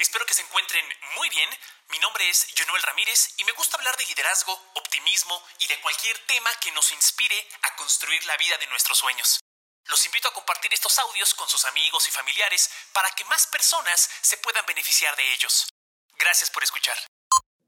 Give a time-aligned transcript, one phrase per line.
[0.00, 0.80] Espero que se encuentren
[1.20, 1.44] muy bien.
[1.92, 6.16] Mi nombre es Jonuel Ramírez y me gusta hablar de liderazgo, optimismo y de cualquier
[6.24, 9.44] tema que nos inspire a construir la vida de nuestros sueños.
[9.92, 14.08] Los invito a compartir estos audios con sus amigos y familiares para que más personas
[14.24, 15.68] se puedan beneficiar de ellos.
[16.16, 16.96] Gracias por escuchar.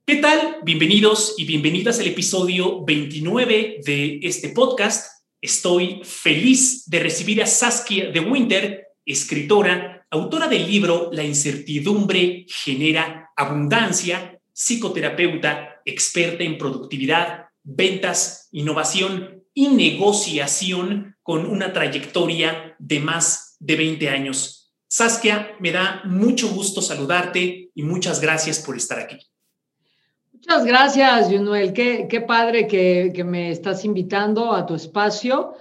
[0.06, 0.64] ¿Qué tal?
[0.64, 5.20] Bienvenidos y bienvenidas al episodio 29 de este podcast.
[5.42, 13.30] Estoy feliz de recibir a Saskia de Winter, escritora, autora del libro La incertidumbre genera
[13.34, 23.76] abundancia, psicoterapeuta, experta en productividad, ventas, innovación y negociación con una trayectoria de más de
[23.76, 24.74] 20 años.
[24.86, 29.18] Saskia, me da mucho gusto saludarte y muchas gracias por estar aquí.
[30.30, 31.72] Muchas gracias, Junuel.
[31.72, 35.54] Qué, qué padre que, que, me estás invitando a tu espacio.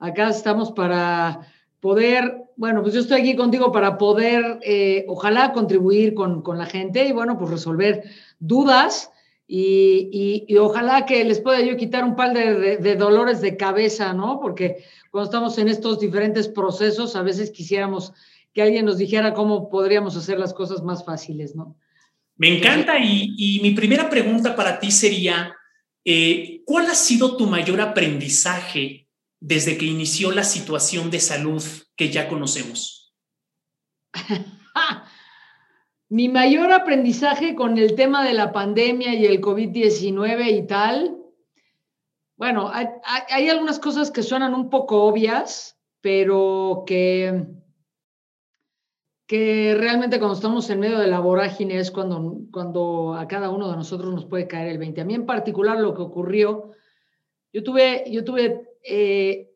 [0.00, 1.46] Acá estamos para
[1.84, 6.64] poder, bueno, pues yo estoy aquí contigo para poder, eh, ojalá, contribuir con, con, la
[6.64, 8.04] gente y, bueno, pues resolver
[8.38, 9.10] dudas
[9.46, 13.58] y, y, ojalá que les pueda yo quitar un par de, de, de dolores de
[13.58, 14.40] cabeza, ¿no?
[14.40, 18.14] Porque cuando estamos en estos diferentes procesos, a veces quisiéramos
[18.54, 21.76] que alguien nos dijera cómo podríamos hacer las cosas más fáciles, ¿no?
[22.38, 25.54] Me encanta y, y, mi primera pregunta para ti sería,
[26.02, 29.03] eh, ¿cuál ha sido tu mayor aprendizaje
[29.46, 31.62] desde que inició la situación de salud
[31.96, 33.14] que ya conocemos?
[36.08, 41.18] mi mayor aprendizaje con el tema de la pandemia y el COVID-19 y tal,
[42.36, 47.46] bueno, hay, algunas cosas que suenan un poco obvias, pero que
[49.26, 53.70] que realmente cuando estamos en medio de la vorágine es cuando, cuando a cada uno
[53.70, 55.00] de nosotros nos puede caer el 20.
[55.00, 56.72] A mí en particular lo que ocurrió,
[57.50, 59.50] yo tuve, yo tuve eh,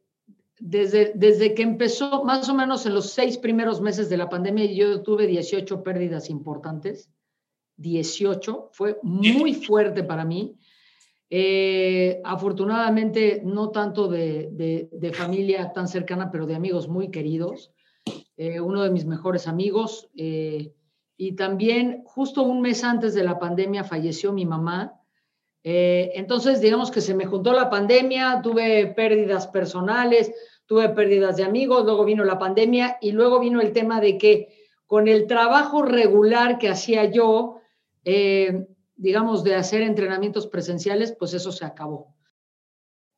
[0.58, 4.64] desde, desde que empezó, más o menos en los seis primeros meses de la pandemia,
[4.66, 7.10] yo tuve 18 pérdidas importantes.
[7.76, 10.56] 18, fue muy fuerte para mí.
[11.30, 17.72] Eh, afortunadamente, no tanto de, de, de familia tan cercana, pero de amigos muy queridos
[18.38, 20.08] eh, uno de mis mejores amigos.
[20.16, 20.72] Eh,
[21.16, 24.97] y también justo un mes antes de la pandemia falleció mi mamá.
[25.64, 30.32] Eh, entonces, digamos que se me juntó la pandemia, tuve pérdidas personales,
[30.66, 34.48] tuve pérdidas de amigos, luego vino la pandemia y luego vino el tema de que
[34.86, 37.60] con el trabajo regular que hacía yo,
[38.96, 42.14] digamos, de hacer entrenamientos presenciales, pues eso se acabó.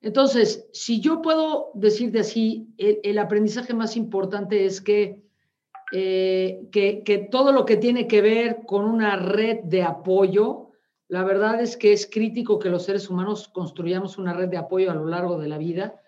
[0.02, 7.52] Entonces, si yo puedo decirte así, el, aprendizaje más importante es eh, que, que, todo
[7.52, 10.69] lo que tiene que ver con una red de apoyo,
[11.10, 14.90] la verdad es que es crítico que los seres humanos construyamos una red de apoyo
[14.90, 16.00] a lo largo de la vida.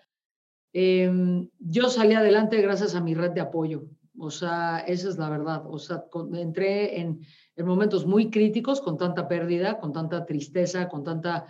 [0.73, 3.83] Eh, yo salí adelante gracias a mi red de apoyo,
[4.17, 5.63] o sea, esa es la verdad.
[5.67, 7.21] O sea, entré en,
[7.55, 11.47] en momentos muy críticos, con tanta pérdida, con tanta tristeza, con tanta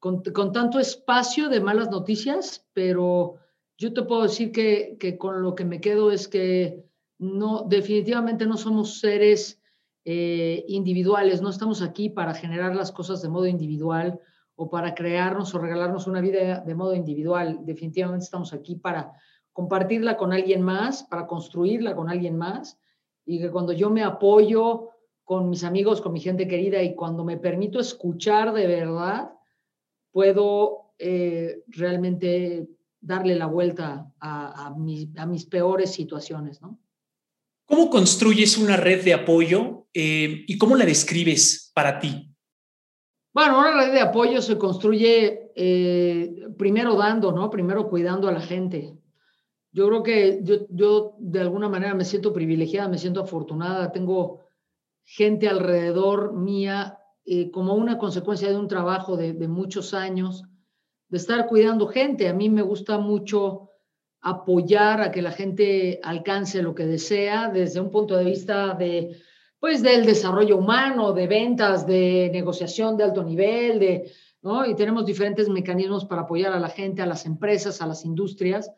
[0.00, 0.22] con,
[0.52, 3.36] tanto espacio de malas noticias, pero
[3.76, 6.84] yo te puedo decir que, que, con lo que me quedo es que
[7.18, 9.59] no, definitivamente no somos seres
[10.04, 14.20] eh, individuales, no estamos aquí para generar las cosas de modo individual
[14.56, 17.60] o para crearnos o regalarnos una vida de modo individual.
[17.62, 19.12] Definitivamente estamos aquí para
[19.52, 22.78] compartirla con alguien más, para construirla con alguien más
[23.24, 24.90] y que cuando yo me apoyo
[25.24, 29.32] con mis amigos, con mi gente querida y cuando me permito escuchar de verdad,
[30.10, 32.68] puedo eh, realmente
[33.00, 36.78] darle la vuelta a, mis, peores situaciones, ¿no?
[37.70, 42.34] ¿Cómo construyes una red de apoyo eh, y cómo la describes para ti?
[43.32, 47.48] Bueno, una red de apoyo se construye eh, primero dando, ¿no?
[47.48, 48.98] Primero cuidando a la gente.
[49.70, 54.40] Yo creo que yo, yo de alguna manera me siento privilegiada, me siento afortunada, tengo
[55.04, 60.42] gente alrededor mía eh, como una consecuencia de un trabajo de, de, muchos años,
[61.08, 62.28] de estar cuidando gente.
[62.28, 63.69] A mí me gusta mucho
[64.22, 69.16] apoyar a que la gente alcance lo que desea desde un punto de vista de,
[69.58, 74.12] pues, del desarrollo humano, de ventas, de negociación de alto nivel, de,
[74.42, 74.66] ¿no?
[74.66, 78.70] Y tenemos diferentes mecanismos para apoyar a la gente, a las empresas, a las industrias.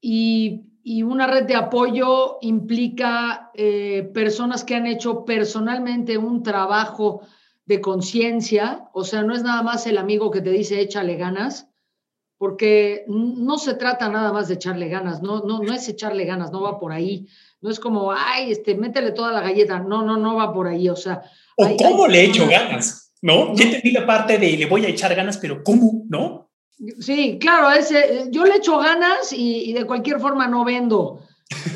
[0.00, 7.22] Y, y una red de apoyo implica eh, personas que han hecho personalmente un trabajo
[7.66, 11.70] de conciencia, o sea, no es nada más el amigo que te dice échale ganas,
[12.44, 16.52] porque no se trata nada más de echarle ganas, no, no, no es echarle ganas,
[16.52, 17.26] no va por ahí,
[17.62, 20.90] no es como, ay, este, métele toda la galleta, no, no, no va por ahí,
[20.90, 21.22] o sea.
[21.56, 23.46] O hay, cómo hay, le echo ganas, ¿no?
[23.46, 23.54] no.
[23.54, 26.04] Yo entendí la parte de le voy a echar ganas, pero ¿cómo?
[26.10, 26.50] ¿No?
[27.00, 31.20] Sí, claro, ese, yo le echo ganas y, y, de cualquier forma no vendo.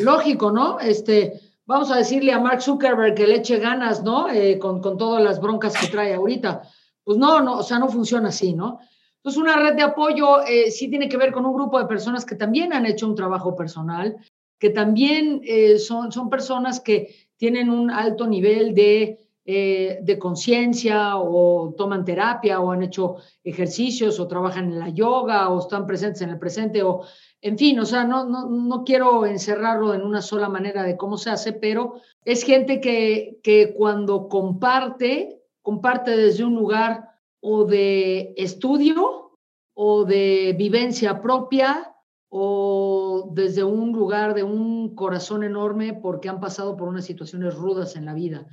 [0.02, 0.80] Lógico, ¿no?
[0.80, 1.32] Este,
[1.64, 4.28] vamos a decirle a Mark Zuckerberg que le eche ganas, ¿no?
[4.28, 6.60] Eh, con, con todas las broncas que trae ahorita.
[7.04, 8.80] Pues no, no, o sea, no funciona así, ¿no?
[9.18, 12.24] Entonces, una red de apoyo eh, sí tiene que ver con un grupo de personas
[12.24, 14.16] que también han hecho un trabajo personal,
[14.58, 21.16] que también eh, son, son personas que tienen un alto nivel de, eh, de conciencia
[21.16, 26.22] o toman terapia o han hecho ejercicios o trabajan en la yoga o están presentes
[26.22, 27.02] en el presente o,
[27.40, 31.16] en fin, o sea, no, no, no quiero encerrarlo en una sola manera de cómo
[31.16, 31.94] se hace, pero
[32.24, 37.08] es gente que, que cuando comparte, comparte desde un lugar
[37.40, 39.32] o de estudio
[39.74, 41.94] o de vivencia propia
[42.30, 47.96] o desde un lugar de un corazón enorme porque han pasado por unas situaciones rudas
[47.96, 48.46] en la vida.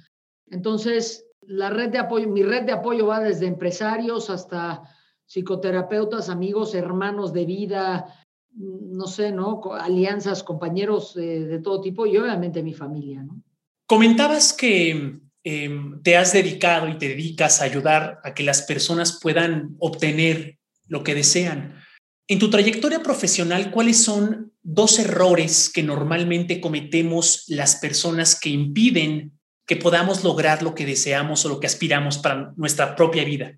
[0.50, 4.84] Entonces, la red de apoyo, mi red de apoyo va desde empresarios hasta
[5.26, 8.14] psicoterapeutas, amigos, hermanos de vida,
[8.54, 9.62] no sé, ¿no?
[9.74, 13.42] Alianzas, compañeros de todo tipo y obviamente mi familia, ¿no?
[13.88, 19.20] Comentabas que em, te has dedicado y te dedicas a ayudar a que las personas
[19.22, 20.58] puedan obtener
[20.88, 21.82] lo que desean.
[22.28, 29.38] En tu trayectoria profesional, ¿cuáles son dos errores que normalmente cometemos las personas que impiden
[29.68, 33.58] que podamos lograr lo que deseamos o lo que aspiramos para nuestra propia vida?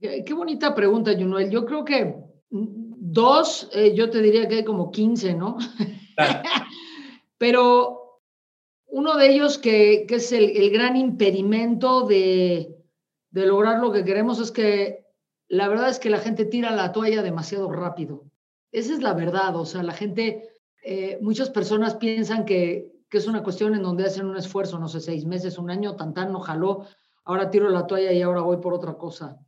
[0.00, 1.50] Qué, bonita pregunta, Junuel.
[1.50, 2.14] Yo creo que
[2.50, 5.56] dos, eh, yo te diría que hay como 15, ¿no?
[7.38, 7.95] Pero
[8.86, 12.76] uno de ellos que, es el, gran impedimento de,
[13.30, 15.06] de lograr lo que queremos es que
[15.48, 18.24] la verdad es que la gente tira la toalla demasiado rápido.
[18.72, 20.50] Esa es la verdad, o sea, la gente,
[20.84, 24.88] eh, muchas personas piensan que, que, es una cuestión en donde hacen un esfuerzo, no
[24.88, 26.84] sé, seis meses, un año, tan tan, no jaló,
[27.24, 29.38] ahora tiro la toalla y ahora voy por otra cosa.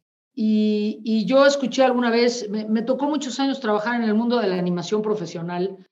[0.41, 4.46] Y, y yo escuché alguna vez, me, tocó muchos años trabajar en el mundo de
[4.46, 5.88] la animación profesional.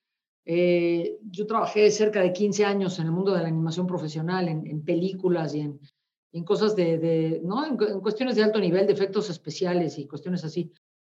[0.48, 4.66] Eh, yo trabajé cerca de 15 años en el mundo de la animación profesional, en,
[4.66, 5.81] en películas y en,
[6.37, 7.64] en cosas de, ¿no?
[7.64, 10.70] En, cuestiones de alto nivel, de efectos especiales y cuestiones así.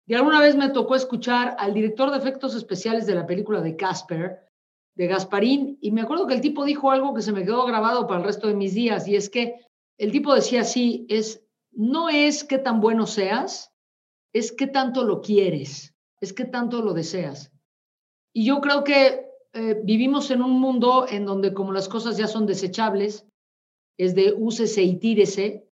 [0.08, 3.76] Y alguna vez me tocó escuchar al director de efectos especiales de la película de
[3.76, 4.40] Casper,
[4.96, 8.08] de Gasparín, y me acuerdo que el tipo dijo algo que se me quedó grabado
[8.08, 9.56] para el resto de mis días, y es que
[9.98, 13.74] el tipo decía así, es, no es qué tan bueno seas,
[14.34, 17.52] es qué tanto lo quieres, es qué tanto lo deseas.
[18.34, 22.28] Y yo creo que eh, vivimos en un mundo en donde como las cosas ya
[22.28, 23.26] son desechables,
[23.98, 25.68] es de úsese y tírese,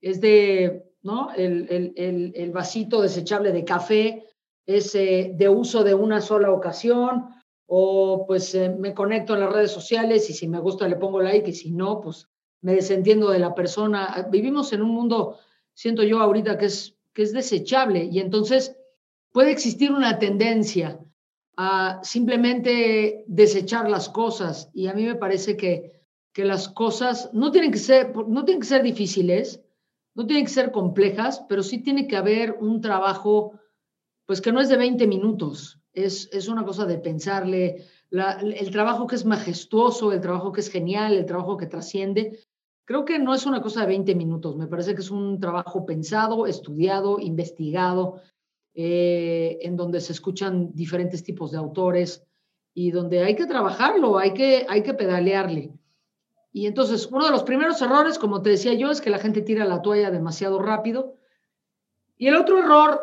[0.00, 1.32] es de, ¿no?
[1.32, 1.66] El,
[1.96, 4.24] el, el, vasito desechable de café,
[4.66, 7.30] es eh, de uso de una sola ocasión,
[7.66, 11.20] o pues eh, me conecto en las redes sociales y si me gusta le pongo
[11.20, 12.28] like y si no, pues
[12.62, 14.28] me desentiendo de la persona.
[14.30, 15.38] Vivimos en un mundo,
[15.72, 18.76] siento yo ahorita, que es, que es desechable y entonces
[19.32, 21.00] puede existir una tendencia
[21.62, 24.70] a simplemente desechar las cosas.
[24.72, 26.00] Y a mí me parece que
[26.32, 29.62] que las cosas no tienen que ser, no tienen que ser difíciles,
[30.14, 33.58] no tienen que ser complejas, pero sí tiene que haber un trabajo,
[34.26, 39.06] pues que no es de 20 minutos, es, es una cosa de pensarle, el trabajo
[39.06, 42.38] que es majestuoso, el trabajo que es genial, el trabajo que trasciende,
[42.84, 45.84] creo que no es una cosa de 20 minutos, me parece que es un trabajo
[45.84, 48.20] pensado, estudiado, investigado,
[48.74, 52.24] eh, en donde se escuchan diferentes tipos de autores
[52.72, 55.72] y donde hay que trabajarlo, hay que, hay que pedalearle.
[56.52, 59.42] Y entonces, uno de los primeros errores, como te decía yo, es que la gente
[59.42, 61.14] tira la toalla demasiado rápido.
[62.16, 63.00] Y el otro error,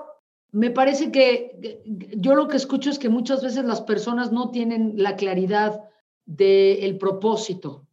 [0.51, 1.82] me parece que,
[2.18, 5.82] yo lo que escucho es que muchas veces las personas no tienen la claridad
[6.25, 7.86] del propósito.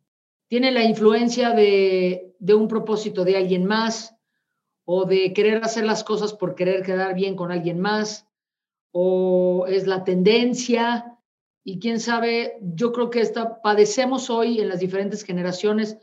[0.49, 4.17] Tienen la influencia de, de un propósito de alguien más
[4.85, 8.27] o de querer hacer las cosas por querer quedar bien con alguien más
[8.93, 11.19] o es la tendencia
[11.65, 15.97] y quién sabe, yo creo que esta, padecemos hoy en las diferentes generaciones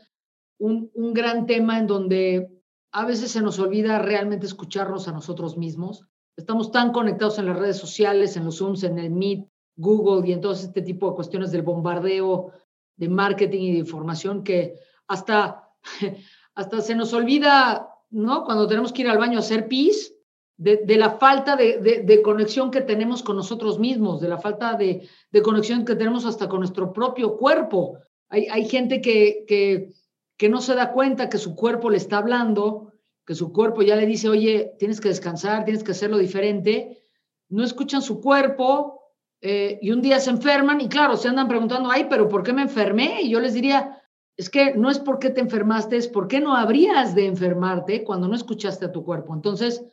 [0.58, 2.62] un, un gran tema en donde
[2.92, 6.04] a veces se nos olvida realmente escucharnos a nosotros mismos.
[6.36, 10.32] Estamos tan conectados en las redes sociales, en los Zooms, en el Meet, Google y
[10.32, 12.52] en todo este tipo de cuestiones del bombardeo
[12.96, 14.74] de marketing y de información que
[15.06, 15.70] hasta,
[16.54, 18.44] hasta se nos olvida, ¿no?
[18.44, 20.14] Cuando tenemos que ir al baño a hacer pis,
[20.56, 25.08] de, la falta de, conexión que tenemos con nosotros mismos, de la falta de,
[25.42, 27.98] conexión que tenemos hasta con nuestro propio cuerpo.
[28.28, 29.92] Hay, hay gente que, que,
[30.36, 32.92] que, no se da cuenta que su cuerpo le está hablando,
[33.26, 37.02] que su cuerpo ya le dice, oye, tienes que descansar, tienes que hacerlo diferente.
[37.48, 39.00] No escuchan su cuerpo
[39.40, 42.52] eh, y un día se enferman y claro, se andan preguntando, ay, pero ¿por qué
[42.52, 43.22] me enfermé?
[43.22, 44.01] Y yo les diría,
[44.42, 48.02] es que no es por qué te enfermaste, es por qué no habrías de enfermarte
[48.02, 49.34] cuando no escuchaste a tu cuerpo.
[49.34, 49.84] Entonces,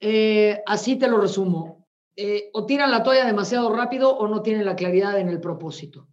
[0.00, 1.88] eh, así te lo resumo.
[2.14, 6.08] Eh, o tiran la toalla demasiado rápido o no tienen la claridad en el propósito.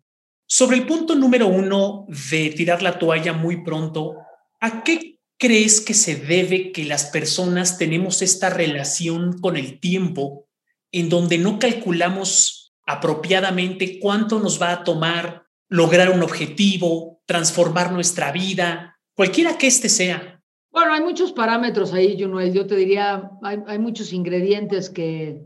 [0.48, 4.16] Sobre el punto número uno de tirar la toalla muy pronto,
[4.60, 10.48] ¿a qué crees que se debe que las personas tenemos esta relación con el tiempo
[10.92, 15.43] en donde no calculamos apropiadamente cuánto nos va a tomar
[15.74, 20.40] lograr un objetivo, transformar nuestra vida, cualquiera que éste sea?
[20.72, 22.54] Bueno, hay muchos parámetros ahí, Junuel.
[22.54, 25.42] Yo te diría, hay, muchos ingredientes que,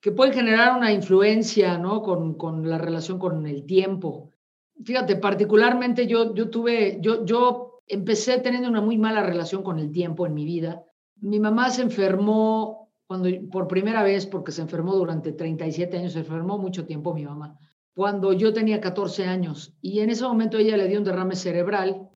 [0.00, 2.00] que pueden generar una influencia, ¿no?
[2.00, 4.30] Con, con, la relación con el tiempo.
[4.82, 9.92] Fíjate, particularmente yo, yo tuve, yo, yo empecé teniendo una muy mala relación con el
[9.92, 10.82] tiempo en mi vida.
[11.20, 16.20] Mi mamá se enfermó cuando, por primera vez, porque se enfermó durante 37 años, se
[16.20, 17.58] enfermó mucho tiempo mi mamá,
[17.98, 19.74] cuando yo tenía 14 años.
[19.82, 22.08] Y en ese momento ella le dio un derrame cerebral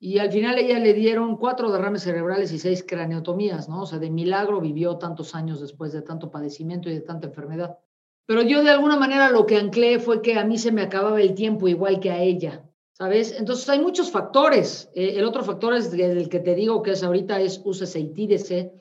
[0.00, 3.82] y al final ella le dieron cuatro derrames cerebrales y seis craneotomías, ¿no?
[3.82, 7.80] O sea, de milagro vivió tantos años después de tanto padecimiento y de tanta enfermedad.
[8.24, 11.20] Pero yo de alguna manera lo que anclé fue que a mí se me acababa
[11.20, 12.64] el tiempo igual que a ella,
[12.94, 13.38] ¿sabes?
[13.38, 14.90] Entonces hay muchos factores.
[14.94, 18.72] Eh, el otro factor es el que te digo que es ahorita es úsese y.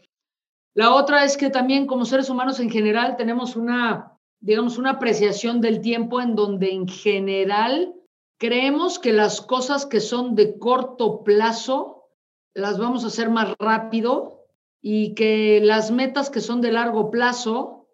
[0.74, 4.11] La otra es que también como seres humanos en general tenemos una,
[4.42, 7.96] digamos, una apreciación del tiempo en donde en general
[8.42, 12.10] Creemos que las cosas que son de corto plazo
[12.56, 14.48] las vamos a hacer más rápido
[14.82, 17.88] y que las metas que son de largo plazo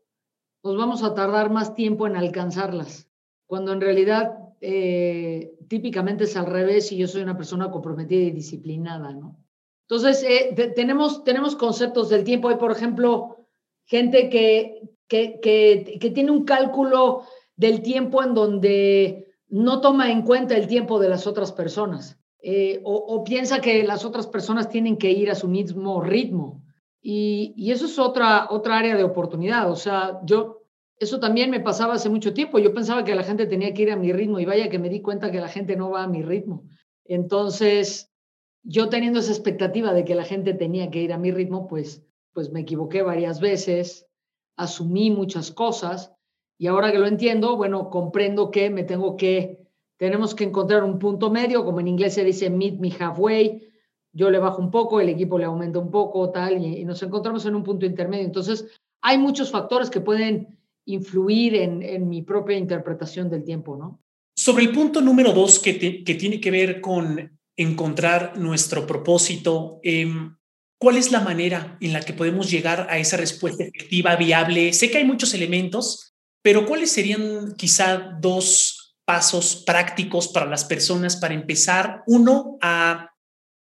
[0.63, 3.09] nos vamos a tardar más tiempo en alcanzarlas,
[3.45, 8.31] cuando en realidad eh, típicamente es al revés y yo soy una persona comprometida y
[8.31, 9.35] disciplinada, ¿no?
[9.81, 12.47] Entonces, eh, tenemos, tenemos conceptos del tiempo.
[12.47, 13.49] Hay, por ejemplo,
[13.83, 17.23] gente que, que, que, tiene un cálculo
[17.55, 22.79] del tiempo en donde no toma en cuenta el tiempo de las otras personas eh,
[22.83, 26.63] o, piensa que las otras personas tienen que ir a su mismo ritmo.
[27.01, 29.71] Y, eso es otra, otra área de oportunidad.
[29.71, 30.63] O sea, yo,
[30.99, 32.59] eso también me pasaba hace mucho tiempo.
[32.59, 34.89] Yo pensaba que la gente tenía que ir a mi ritmo y vaya que me
[34.89, 36.63] di cuenta que la gente no va a mi ritmo.
[37.05, 38.11] Entonces,
[38.63, 42.03] yo teniendo esa expectativa de que la gente tenía que ir a mi ritmo, pues,
[42.33, 44.06] pues me equivoqué varias veces,
[44.57, 46.11] asumí muchas cosas
[46.57, 50.97] y ahora que lo entiendo, bueno, comprendo que me tengo que, tenemos que encontrar un
[50.99, 53.63] punto medio, como en inglés se dice meet me halfway.
[54.11, 57.45] Yo le bajo un poco, el equipo le aumenta un poco, tal, y, nos encontramos
[57.45, 58.25] en un punto intermedio.
[58.25, 58.65] Entonces,
[59.01, 64.01] hay muchos factores que pueden influir en, en mi propia interpretación del tiempo, ¿no?
[64.35, 70.35] Sobre el punto número dos, que, que tiene que ver con encontrar nuestro propósito, em,
[70.79, 74.73] ¿cuál es la manera en la que podemos llegar a esa respuesta efectiva, viable?
[74.73, 81.15] Sé que hay muchos elementos, pero ¿cuáles serían quizá dos pasos prácticos para las personas
[81.17, 82.03] para empezar?
[82.07, 83.11] Uno, a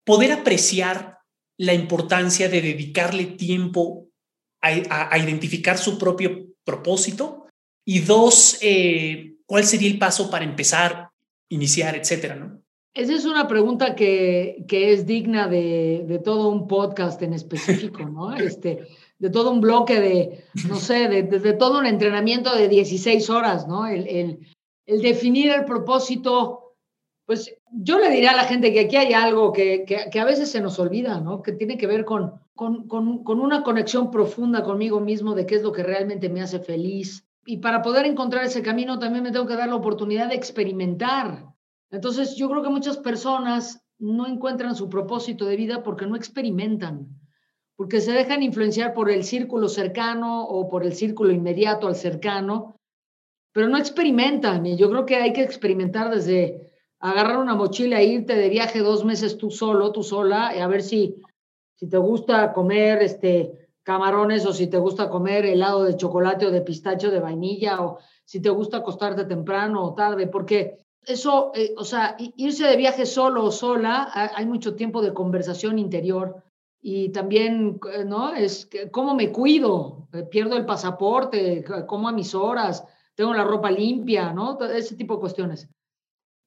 [0.05, 1.19] poder apreciar
[1.59, 4.09] la importancia de dedicarle tiempo
[4.63, 7.47] a, identificar su propio propósito.
[7.85, 11.11] Y dos, eh, ¿cuál sería el paso para empezar,
[11.49, 12.37] iniciar, etcétera?
[12.37, 12.60] ¿no?
[12.93, 18.03] Esa es una pregunta que, que es digna de, de, todo un podcast en específico,
[18.05, 18.35] ¿no?
[18.37, 23.69] Este, de todo un bloque de, no sé, de, todo un entrenamiento de 16 horas,
[23.69, 23.87] ¿no?
[23.87, 24.47] El, el,
[24.87, 26.75] el, definir el propósito,
[27.27, 30.25] pues yo le diría a la gente que aquí hay algo que, que, que a
[30.25, 31.43] veces se nos olvida, ¿no?
[31.43, 35.57] Que tiene que ver con, con, con, con una conexión profunda conmigo mismo de qué
[35.57, 37.25] es lo que realmente me hace feliz.
[37.47, 41.50] Y para poder encontrar ese camino también me tengo que dar la oportunidad de experimentar.
[41.91, 47.21] Entonces yo creo que muchas personas no encuentran su propósito de vida porque no experimentan
[47.81, 52.77] porque se dejan influenciar por el círculo cercano o por el círculo inmediato al cercano,
[53.55, 54.67] pero no experimentan.
[54.67, 58.81] Y yo creo que hay que experimentar desde agarrar una mochila e irte de viaje
[58.81, 61.23] dos meses tú solo, tú sola, y a ver si,
[61.75, 66.51] si te gusta comer este, camarones o si te gusta comer helado de chocolate o
[66.51, 71.75] de pistacho de vainilla o si te gusta acostarte temprano o tarde, porque eso, eh,
[71.77, 76.43] o sea, irse de viaje solo o sola, hay mucho tiempo de conversación interior
[76.83, 78.33] y también, eh, ¿no?
[78.35, 83.71] Es cómo me cuido, eh, pierdo el pasaporte, como a mis horas, tengo la ropa
[83.71, 84.59] limpia, ¿no?
[84.63, 85.69] Ese tipo de cuestiones.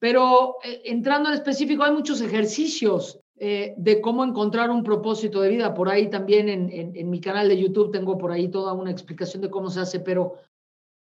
[0.00, 5.74] Pero eh, entrando en específico, hay muchos ejercicios de cómo encontrar un propósito de vida.
[5.74, 9.42] Por ahí también en, en, mi canal de YouTube tengo por ahí toda una explicación
[9.42, 10.36] de cómo se hace, pero,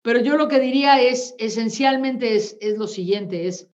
[0.03, 3.69] pero yo lo que diría es, esencialmente es, es lo siguiente, es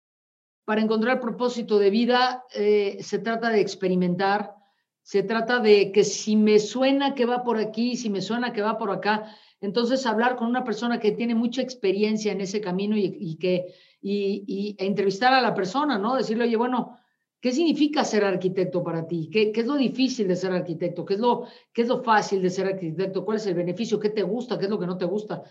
[0.66, 4.56] para encontrar propósito de vida se trata de experimentar,
[5.04, 8.64] se trata de que si me suena que va por aquí, si me suena que
[8.64, 12.98] va por acá, entonces hablar con una persona que tiene mucha experiencia en ese camino
[12.98, 13.68] y, que
[14.02, 16.16] y, e entrevistar a la persona, ¿no?
[16.16, 16.98] Decirle, oye, bueno,
[17.40, 19.30] ¿qué significa ser arquitecto para ti?
[19.32, 21.06] ¿Qué, ¿Qué, es lo difícil de ser arquitecto?
[21.06, 23.24] ¿Qué es, lo, ¿Qué es lo fácil de ser arquitecto?
[23.24, 24.00] ¿Cuál es el beneficio?
[24.00, 24.58] ¿Qué te gusta?
[24.58, 25.44] ¿Qué es lo que no te gusta?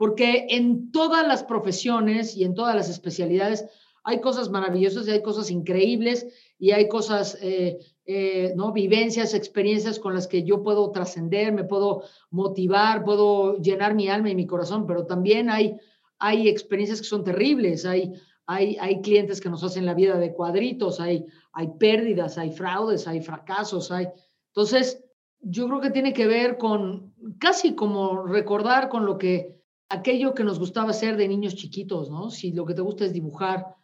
[0.00, 3.66] Porque en todas las profesiones y en todas las especialidades
[4.02, 6.26] hay cosas maravillosas y hay cosas increíbles
[6.58, 8.72] y hay cosas, eh, eh, ¿no?
[8.72, 14.30] Vivencias, experiencias con las que yo puedo trascender, me puedo motivar, puedo llenar mi alma
[14.30, 15.76] y mi corazón, pero también hay,
[16.18, 18.14] hay experiencias que son terribles, hay,
[18.46, 23.06] hay, hay clientes que nos hacen la vida de cuadritos, hay, hay pérdidas, hay fraudes,
[23.06, 24.08] hay fracasos, hay...
[24.46, 25.04] Entonces,
[25.42, 29.59] yo creo que tiene que ver con casi como recordar con lo que
[29.90, 32.30] aquello que nos gustaba hacer de niños chiquitos, ¿no?
[32.30, 33.74] Si lo que te gusta es dibujar,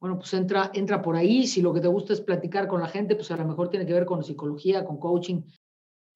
[0.00, 1.46] bueno, pues entra, entra por ahí.
[1.46, 3.86] Si lo que te gusta es platicar con la gente, pues a lo mejor tiene
[3.86, 5.42] que ver con psicología, con coaching,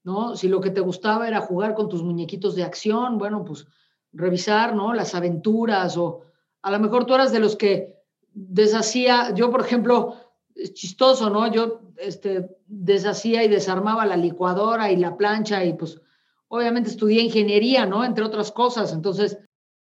[0.05, 0.37] ¿no?
[0.37, 3.67] Si lo que te gustaba era jugar con tus muñequitos de acción, bueno, pues
[4.13, 4.93] revisar, ¿no?
[4.93, 6.23] Las aventuras o
[6.63, 7.97] a lo mejor tú eras de los que
[8.33, 10.17] deshacía, yo por ejemplo,
[10.55, 11.51] es chistoso, ¿no?
[11.51, 16.01] Yo este, deshacía y desarmaba la licuadora y la plancha y pues
[16.49, 18.05] obviamente estudié ingeniería, ¿no?
[18.05, 18.93] Entre otras cosas.
[18.93, 19.39] Entonces,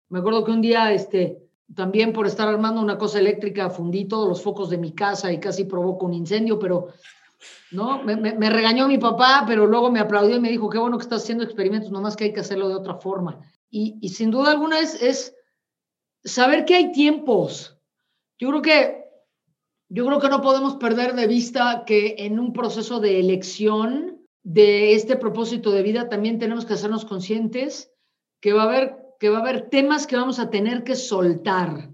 [0.09, 1.39] me acuerdo que un día, este,
[1.75, 5.41] también por estar armando una cosa eléctrica, fundí todos los focos de mi casa y
[5.41, 6.89] casi provoco un incendio, pero,
[7.71, 8.03] ¿no?
[8.03, 11.23] Me, regañó mi papá, pero luego me aplaudió y me dijo, qué bueno que estás
[11.23, 13.41] haciendo experimentos, nomás que hay que hacerlo de otra forma.
[13.71, 15.35] Y, y sin duda alguna es, es
[16.25, 17.79] saber que hay tiempos.
[18.39, 19.07] Yo creo que
[19.89, 24.16] yo creo que no podemos perder de vista que en un proceso de elección
[24.47, 27.93] de este propósito de vida también tenemos que hacernos conscientes
[28.41, 31.91] que va a haber, que va a haber temas que vamos a tener que soltar,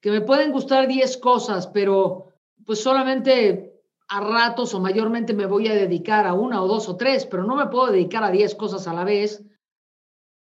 [0.00, 2.32] que me pueden gustar 10 cosas, pero
[2.64, 3.74] pues solamente
[4.08, 7.44] a ratos o mayormente me voy a dedicar a una o dos o tres, pero
[7.44, 9.44] no me puedo dedicar a 10 cosas a la vez.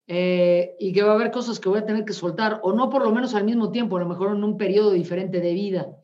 [0.07, 2.91] Eh, y que va a haber cosas que voy a tener que soltar, o no
[2.91, 5.97] por lo menos al mismo tiempo, a lo mejor en un periodo diferente de vida.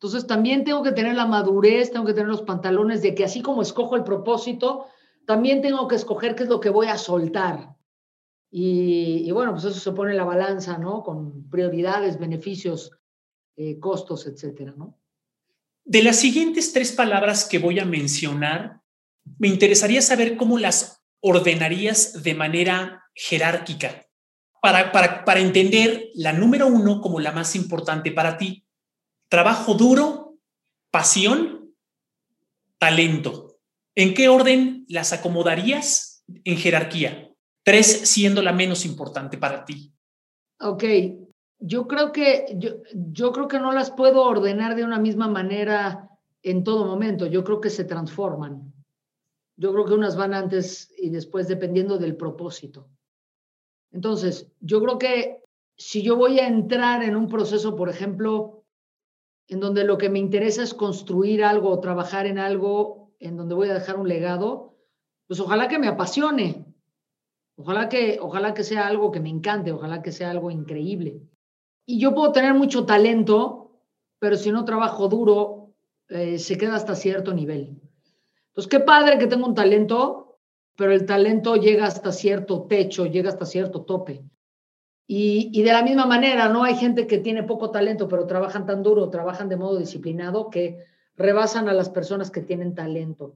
[0.00, 3.42] Entonces también tengo que tener la madurez, tengo que tener los pantalones de que así
[3.42, 4.86] como escojo el propósito,
[5.26, 7.76] también tengo que escoger qué es lo que voy a soltar.
[8.50, 11.02] Y, bueno, pues eso se pone en la balanza, ¿no?
[11.02, 12.92] Con prioridades, beneficios,
[13.56, 14.98] eh, costos, etcétera, ¿no?
[15.84, 18.80] De las siguientes tres palabras que voy a mencionar,
[19.38, 24.06] me interesaría saber cómo las ordenarías de manera jerárquica
[24.62, 28.64] para, para, para entender la número uno como la más importante para ti
[29.30, 30.36] trabajo duro,
[30.90, 31.72] pasión,
[32.78, 33.56] talento.
[33.94, 37.32] ¿En qué orden las acomodarías en jerarquía?
[37.62, 39.94] Tres siendo la menos importante para ti.
[40.60, 40.84] Ok,
[41.58, 46.10] yo creo que yo, yo creo que no las puedo ordenar de una misma manera
[46.42, 47.26] en todo momento.
[47.26, 48.72] Yo creo que se transforman.
[49.56, 52.88] Yo creo que unas van antes y después dependiendo del propósito.
[53.92, 55.42] Entonces, yo creo que
[55.76, 58.59] si yo voy a entrar en un proceso, por ejemplo,
[59.50, 63.56] en donde lo que me interesa es construir algo o trabajar en algo en donde
[63.56, 64.76] voy a dejar un legado,
[65.26, 66.72] pues ojalá que me apasione,
[67.56, 71.20] ojalá que, ojalá que sea algo que me encante, ojalá que sea algo increíble.
[71.84, 73.82] Y yo puedo tener mucho talento,
[74.20, 75.74] pero si no trabajo duro,
[76.08, 77.80] eh, se queda hasta cierto nivel.
[78.50, 80.38] Entonces, qué padre que tengo un talento,
[80.76, 84.22] pero el talento llega hasta cierto techo, llega hasta cierto tope.
[85.12, 86.62] Y, de la misma manera, ¿no?
[86.62, 90.84] Hay gente que tiene poco talento, pero trabajan tan duro, trabajan de modo disciplinado que
[91.16, 93.34] rebasan a las personas que tienen talento.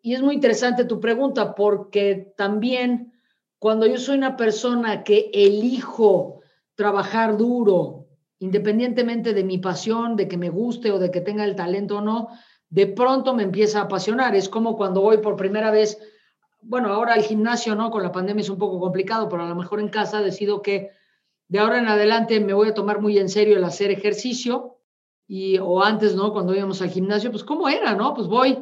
[0.00, 3.14] Y es muy interesante tu pregunta, porque también
[3.58, 6.42] cuando yo soy una persona que elijo
[6.76, 8.06] trabajar duro,
[8.38, 12.00] independientemente de mi pasión, de que me guste o de que tenga el talento o
[12.00, 12.28] no,
[12.70, 14.36] de pronto me empieza a apasionar.
[14.36, 15.98] Es como cuando voy por primera vez,
[16.62, 17.90] bueno, ahora al gimnasio, ¿no?
[17.90, 20.96] Con la pandemia es un poco complicado, pero a lo mejor en casa decido que
[21.48, 24.76] de ahora en adelante me voy a tomar muy en serio el hacer ejercicio
[25.26, 26.32] y o antes, ¿no?
[26.32, 28.14] Cuando íbamos al gimnasio, pues cómo era, ¿no?
[28.14, 28.58] Pues voy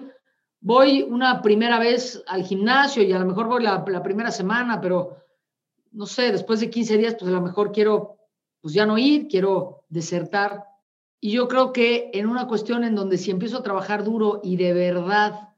[0.60, 5.16] voy una primera vez al gimnasio y a lo mejor voy la, primera semana, pero
[5.92, 8.18] no sé, después de 15 días, pues a lo mejor quiero
[8.60, 10.64] pues ya no ir, quiero desertar.
[11.20, 14.56] Y yo creo que en una cuestión en donde si empiezo a trabajar duro y
[14.56, 15.50] de verdad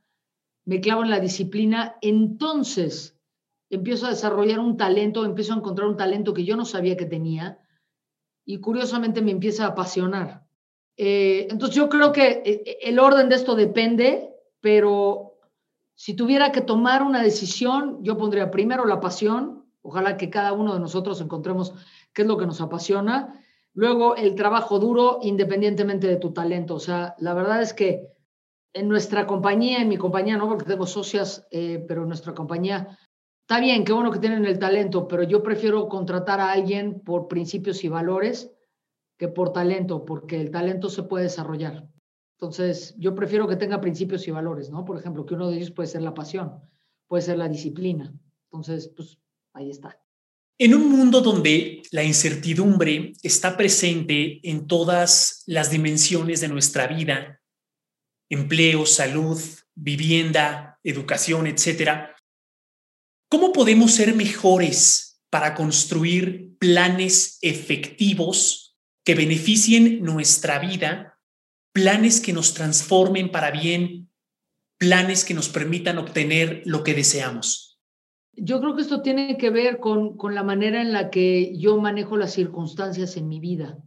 [0.67, 3.18] me clavo en la disciplina, entonces
[3.71, 7.07] empiezo a desarrollar un talento, empiezo a encontrar un talento que yo no sabía que
[7.07, 7.59] tenía
[8.45, 10.47] y curiosamente me empieza a apasionar.
[10.97, 15.35] Eh, entonces yo creo que eh, el orden de esto depende, pero
[15.95, 20.75] si tuviera que tomar una decisión, yo pondría primero la pasión, ojalá que cada uno
[20.75, 21.75] de nosotros encontremos
[22.13, 26.75] qué es lo que nos apasiona, luego el trabajo duro independientemente de tu talento.
[26.75, 28.09] O sea, la verdad es que
[28.73, 32.99] en nuestra compañía, en mi compañía, no porque tengo socias, eh, pero en nuestra compañía
[33.49, 37.29] Está bien, qué bueno que tienen el talento, pero yo prefiero contratar a alguien por
[37.29, 38.51] principios y valores
[39.17, 41.89] que por talento, porque el talento se puede desarrollar.
[42.37, 44.85] Entonces, yo prefiero que tenga principios y valores, ¿no?
[44.85, 46.61] Por ejemplo, que uno de ellos puede ser la pasión,
[47.07, 48.13] puede ser la disciplina.
[48.51, 49.17] Entonces, pues
[49.55, 49.99] ahí está.
[50.59, 57.41] En un mundo donde la incertidumbre está presente en todas las dimensiones de nuestra vida,
[58.29, 59.41] empleo, salud,
[59.75, 62.15] vivienda, educación, etcétera,
[63.29, 71.19] ¿cómo podemos ser mejores para construir planes efectivos que beneficien nuestra vida,
[71.73, 74.11] planes que nos transformen para bien,
[74.79, 77.79] planes que nos permitan obtener lo que deseamos?
[78.33, 81.77] Yo creo que esto tiene que ver con, con, la manera en la que yo
[81.79, 83.79] manejo las circunstancias en mi vida.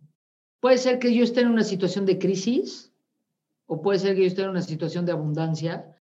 [0.59, 2.91] Puede ser que yo esté en una situación de crisis
[3.65, 5.97] o puede ser que yo esté en una situación de abundancia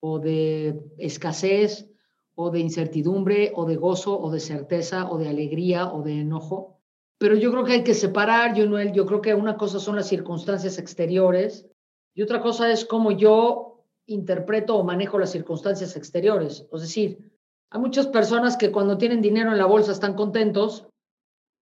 [0.00, 1.88] o de escasez
[2.36, 6.78] o de incertidumbre o de gozo o de certeza o de alegría o de enojo.
[7.18, 9.96] Pero yo creo que hay que separar, yo, Noel, yo creo que una cosa son
[9.96, 11.66] las circunstancias exteriores
[12.14, 16.66] y otra cosa es cómo yo interpreto o manejo las circunstancias exteriores.
[16.70, 17.32] Es decir,
[17.70, 20.86] hay muchas personas que cuando tienen dinero en la bolsa están contentos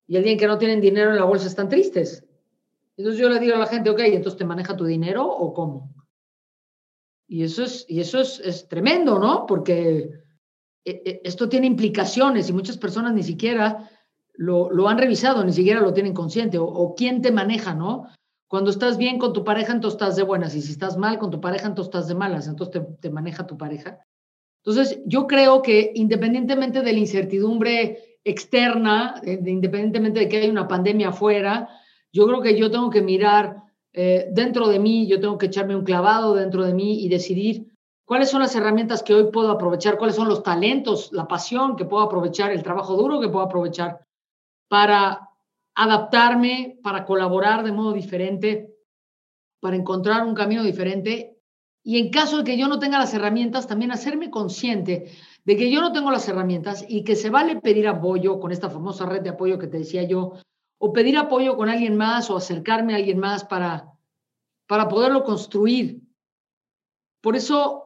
[0.09, 2.25] y el día en que no tienen dinero en la bolsa están tristes.
[2.97, 5.95] Entonces yo le digo a la gente, ok, entonces te maneja tu dinero o cómo?
[7.29, 9.47] Y eso es, y eso es, es tremendo, ¿no?
[9.47, 10.24] Porque
[10.85, 13.91] esto tiene implicaciones y muchas personas ni siquiera
[14.35, 16.59] lo, han revisado, ni siquiera lo tienen consciente.
[16.59, 18.07] O, o, quién te maneja, ¿no?
[18.49, 20.55] Cuando estás bien con tu pareja, entonces estás de buenas.
[20.55, 22.47] Y si estás mal con tu pareja, entonces estás de malas.
[22.47, 23.99] Entonces te, te maneja tu pareja.
[24.65, 31.11] Entonces, yo creo que independientemente de la incertidumbre externa, independientemente de que hay una pandemia
[31.11, 31.69] afuera,
[32.13, 33.57] yo creo que yo tengo que mirar
[33.93, 37.74] eh, dentro de mí, yo tengo que echarme un clavado dentro de mí y decidir
[38.05, 41.85] cuáles son las herramientas que hoy puedo aprovechar, cuáles son los talentos, la pasión que
[41.85, 44.07] puedo aprovechar, el trabajo duro que puedo aprovechar
[44.69, 45.31] para
[45.75, 48.75] adaptarme, para colaborar de modo diferente,
[49.61, 51.35] para encontrar un camino diferente
[51.87, 55.13] y en caso de que yo no tenga las herramientas, también hacerme consciente
[55.45, 58.71] de que yo no tengo las herramientas y que se vale pedir apoyo con esta
[58.71, 60.33] famosa red de apoyo que te decía yo,
[60.79, 63.93] o pedir apoyo con alguien más o acercarme a alguien más para,
[64.67, 66.01] para poderlo construir.
[67.21, 67.84] Por eso,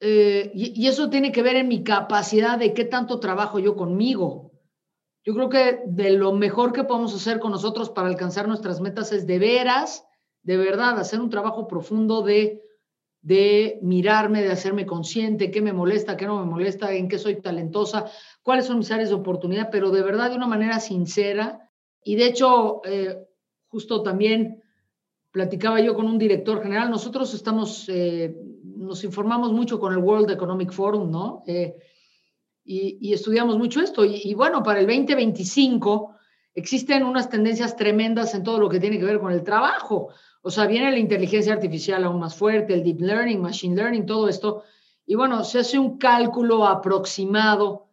[0.00, 4.52] eh, y, eso tiene que ver en mi capacidad de qué tanto trabajo yo conmigo.
[5.24, 9.12] Yo creo que de lo mejor que podemos hacer con nosotros para alcanzar nuestras metas
[9.12, 10.04] es de veras,
[10.42, 12.62] de verdad, hacer un trabajo profundo de
[13.26, 17.42] de mirarme, de hacerme consciente, qué me molesta, qué no me molesta, en qué soy
[17.42, 18.04] talentosa,
[18.40, 21.68] cuáles son mis áreas de oportunidad, pero de verdad de una manera sincera.
[22.04, 23.26] Y de hecho, eh,
[23.66, 24.62] justo también
[25.32, 28.32] platicaba yo con un director general, nosotros estamos, eh,
[28.86, 31.42] nos informamos mucho con el World Economic Forum, ¿no?
[31.46, 31.76] Eh,
[32.64, 34.04] y, estudiamos mucho esto.
[34.04, 36.14] Y, bueno, para el 2025
[36.54, 40.08] existen unas tendencias tremendas en todo lo que tiene que ver con el trabajo.
[40.42, 44.28] O sea, viene la inteligencia artificial aún más fuerte, el deep learning, machine learning, todo
[44.28, 44.64] esto.
[45.06, 47.86] Y bueno, se hace un cálculo aproximado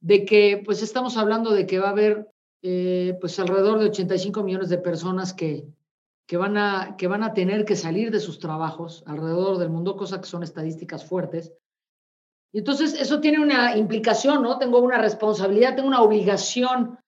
[0.00, 2.28] de que pues estamos hablando de que va a haber
[2.62, 5.66] eh, pues alrededor de 85 millones de personas que,
[6.26, 9.96] que, van a, que van a tener que salir de sus trabajos alrededor del mundo,
[9.96, 11.52] cosa que son estadísticas fuertes.
[12.52, 14.58] Y entonces eso tiene una implicación, ¿no?
[14.58, 16.98] Tengo una responsabilidad, tengo una obligación,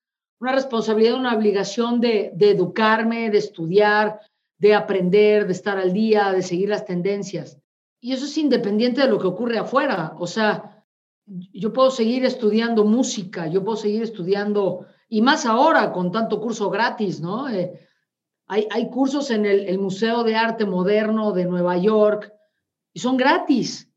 [0.41, 4.21] una responsabilidad, una obligación de, de educarme, de estudiar,
[4.59, 7.59] de aprender, de estar al día, de seguir las tendencias.
[8.01, 10.15] Y eso es independiente de lo que ocurre afuera.
[10.19, 10.85] O sea,
[11.27, 16.71] yo puedo seguir estudiando música, yo puedo seguir estudiando, y más ahora con tanto curso
[16.71, 17.49] gratis, ¿no?
[17.49, 17.84] Eh,
[18.47, 22.33] hay, cursos en el, Museo de Arte Moderno de Nueva York
[22.93, 23.91] y son gratis.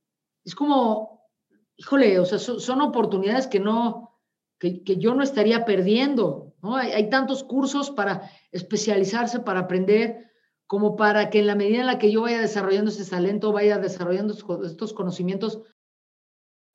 [0.45, 1.29] Es como,
[1.75, 4.17] híjole, o sea, son, oportunidades que no,
[4.59, 10.27] que, yo no estaría perdiendo, hay tantos cursos para especializarse, para aprender
[10.65, 13.77] como para que en la medida en la que yo vaya desarrollando ese talento, vaya
[13.77, 14.33] desarrollando
[14.65, 15.61] estos conocimientos,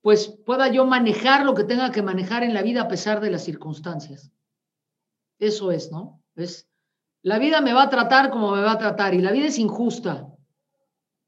[0.03, 3.31] pues pueda yo manejar lo que tenga que manejar en la vida a pesar de
[3.31, 4.33] las circunstancias.
[5.39, 6.23] Eso es, ¿no?
[6.37, 6.72] Es,
[7.23, 9.59] la vida me va a tratar como me va a tratar y la vida es
[9.59, 10.29] injusta,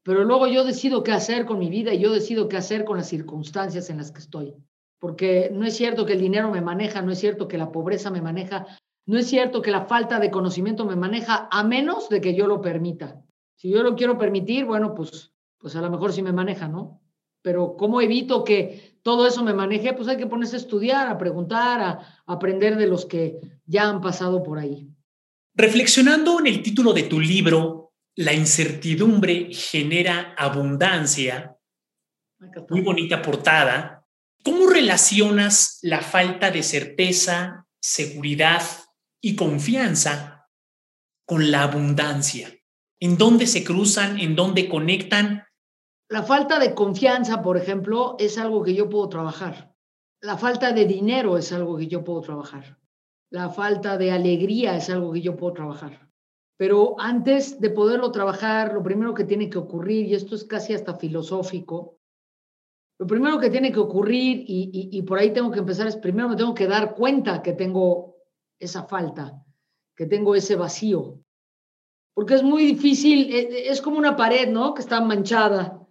[0.03, 2.97] pero luego yo decido qué hacer con mi vida y yo decido qué hacer con
[2.97, 4.53] las circunstancias en las que estoy.
[4.99, 8.11] Porque no es cierto que el dinero me maneja, no es cierto que la pobreza
[8.11, 8.67] me maneja,
[9.07, 12.47] no es cierto que la falta de conocimiento me maneja a menos de que yo
[12.47, 13.21] lo permita.
[13.55, 17.01] Si yo lo quiero permitir, bueno, pues, pues a lo mejor sí me maneja, ¿no?
[17.41, 19.93] Pero ¿cómo evito que todo eso me maneje?
[19.93, 24.01] Pues hay que ponerse a estudiar, a preguntar, a, aprender de los que ya han
[24.01, 24.89] pasado por ahí.
[25.55, 31.57] Reflexionando en el título de tu libro, La incertidumbre genera abundancia,
[32.69, 34.05] muy bonita portada,
[34.43, 38.61] ¿cómo relacionas la falta de certeza, seguridad
[39.21, 40.35] y confianza
[41.25, 42.49] con la abundancia.
[42.99, 44.19] ¿En dónde se cruzan?
[44.19, 45.43] ¿En dónde conectan?
[46.07, 49.73] La falta de confianza, por ejemplo, es algo que yo puedo trabajar.
[50.21, 52.79] la falta de dinero es algo que yo puedo trabajar.
[53.31, 56.05] La falta de alegría es algo que yo puedo trabajar.
[56.57, 60.73] Pero antes de poderlo trabajar, lo primero que tiene que ocurrir, y esto es casi
[60.73, 61.99] hasta filosófico,
[62.97, 66.37] lo primero que tiene que ocurrir, y, por ahí tengo que empezar, es primero me
[66.37, 68.15] tengo que dar cuenta que tengo
[68.57, 69.43] esa falta,
[69.97, 71.19] que tengo ese vacío.
[72.13, 74.73] Porque es muy difícil, e, e, es, como una pared, ¿no?
[74.73, 75.85] Que está manchada.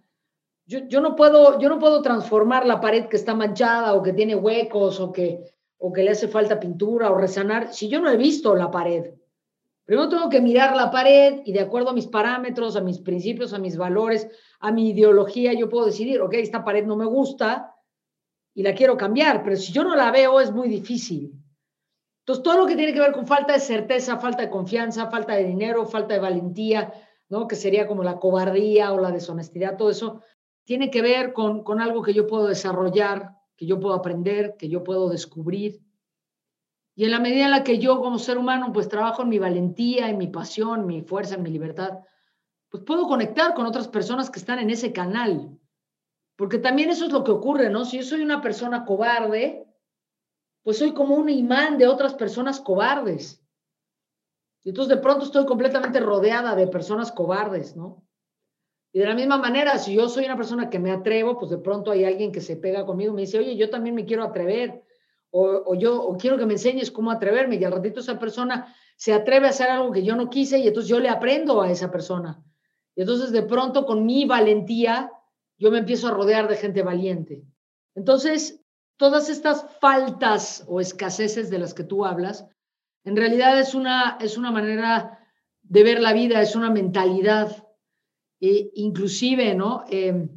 [0.65, 4.13] Yo, yo, no puedo, yo no puedo transformar la pared que está manchada o que
[4.13, 5.54] tiene huecos o que,
[5.85, 9.13] o que le hace falta pintura o resanar si yo no he visto la pared.
[9.85, 13.53] Primero tengo que mirar la pared y de acuerdo a mis parámetros, a mis principios,
[13.53, 14.27] a mis valores,
[14.59, 17.75] a mi ideología, yo puedo decidir, ok, esta pared no me gusta
[18.55, 21.33] y la quiero cambiar, pero si yo no la veo es muy difícil.
[22.21, 25.35] Entonces, todo lo que tiene que ver con falta de certeza, falta de confianza, falta
[25.35, 26.91] de dinero, falta de valentía,
[27.29, 27.47] ¿no?
[27.47, 30.23] que sería como la cobardía o la deshonestidad, todo eso,
[30.63, 34.69] tiene que ver con, con algo que yo puedo desarrollar, que yo puedo aprender, que
[34.69, 35.81] yo puedo descubrir.
[36.95, 39.39] Y en la medida en la que yo como ser humano pues trabajo en mi
[39.39, 41.99] valentía, en mi pasión, mi fuerza, en mi libertad,
[42.69, 45.59] pues puedo conectar con otras personas que están en ese canal.
[46.35, 47.85] Porque también eso es lo que ocurre, ¿no?
[47.85, 49.65] Si yo soy una persona cobarde,
[50.63, 53.41] pues soy como un imán de otras personas cobardes.
[54.63, 58.04] Y entonces de pronto estoy completamente rodeada de personas cobardes, ¿no?
[58.95, 61.57] Y de la misma manera, si yo soy una persona que me atrevo, pues de
[61.57, 64.23] pronto hay alguien que se pega conmigo y me dice, oye, yo también me quiero
[64.23, 64.85] atrever
[65.31, 69.11] o, yo o quiero que me enseñes cómo atreverme y al ratito esa persona se
[69.11, 71.91] atreve a hacer algo que yo no quise y entonces yo le aprendo a esa
[71.91, 72.41] persona.
[72.95, 75.11] Y entonces de pronto con mi valentía
[75.57, 77.43] yo me empiezo a rodear de gente valiente.
[77.95, 78.61] Entonces,
[78.95, 82.47] todas estas faltas o escaseces de las que tú hablas,
[83.03, 85.19] en realidad es una, es una manera
[85.63, 87.64] de ver la vida, es una mentalidad.
[88.45, 89.83] E inclusive, ¿no?
[89.89, 90.27] Eh,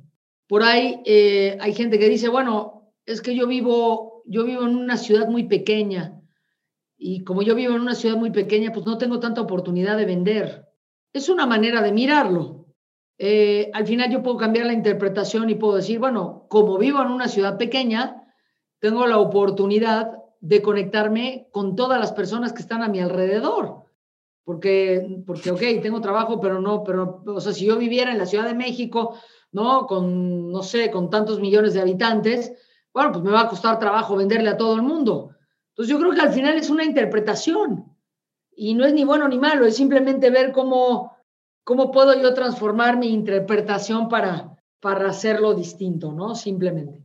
[0.47, 4.77] por ahí eh, hay gente que dice, bueno, es que yo vivo yo vivo en
[4.77, 6.21] una ciudad muy pequeña
[6.99, 10.05] y como yo vivo en una ciudad muy pequeña, pues no tengo tanta oportunidad de
[10.05, 10.69] vender.
[11.13, 12.67] Es una manera de mirarlo.
[13.19, 17.09] Eh, al final yo puedo cambiar la interpretación y puedo decir, bueno, como vivo en
[17.09, 18.35] una ciudad pequeña,
[18.81, 23.85] tengo la oportunidad de conectarme con todas las personas que están a mi alrededor.
[24.45, 28.27] Porque, porque, ok, tengo trabajo, pero no, pero, o sea, si yo viviera en la
[28.27, 29.15] Ciudad de México,
[29.53, 29.87] ¿no?
[29.87, 32.53] Con, no sé, con tantos millones de habitantes,
[32.93, 35.31] bueno, pues me va a costar trabajo venderle a todo el mundo.
[35.71, 37.97] Entonces yo creo que al final es una interpretación
[38.57, 41.17] y no es ni bueno ni malo, es simplemente ver cómo,
[41.63, 46.35] cómo puedo yo transformar mi interpretación para, para hacerlo distinto, ¿no?
[46.35, 47.05] Simplemente.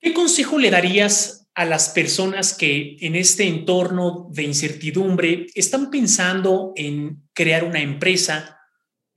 [0.00, 6.72] ¿Qué consejo le darías a las personas que en este entorno de incertidumbre están pensando
[6.76, 8.60] en crear una empresa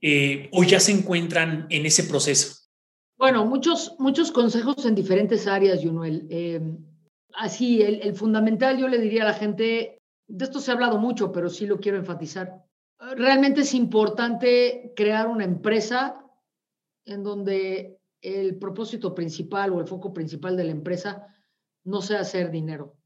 [0.00, 2.68] eh, o ya se encuentran en ese proceso?
[3.16, 6.26] Bueno, muchos, muchos consejos en diferentes áreas, Junuel.
[6.30, 6.60] Eh,
[7.36, 11.30] así, el, fundamental yo le diría a la gente, de esto se ha hablado mucho,
[11.30, 12.64] pero sí lo quiero enfatizar.
[12.98, 16.26] Realmente es importante crear una empresa
[17.04, 21.28] en donde el propósito principal o el foco principal de la empresa
[21.84, 22.96] no sea hacer dinero,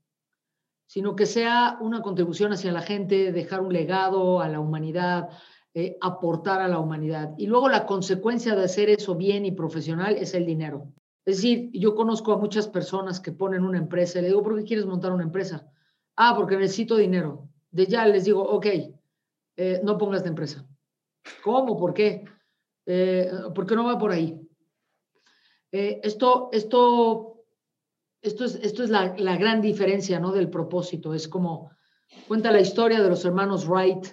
[0.86, 5.30] sino que sea una contribución hacia la gente, dejar un legado a la humanidad,
[5.74, 7.34] eh, aportar a la humanidad.
[7.36, 10.92] Y luego la consecuencia de hacer eso bien y profesional es el dinero.
[11.24, 14.56] Es decir, yo conozco a muchas personas que ponen una empresa y le digo, ¿por
[14.56, 15.70] qué quieres montar una empresa?
[16.16, 17.48] Ah, porque necesito dinero.
[17.70, 18.66] De ya les digo, ok,
[19.56, 20.64] eh, no pongas de empresa.
[21.42, 21.76] ¿Cómo?
[21.76, 22.24] ¿Por qué?
[22.86, 24.40] Eh, porque no va por ahí.
[25.70, 27.35] esto, esto,
[28.26, 30.32] esto es, esto es la, la, gran diferencia ¿no?
[30.32, 31.14] del propósito.
[31.14, 31.70] Es como
[32.28, 34.06] cuenta la historia de los hermanos Wright,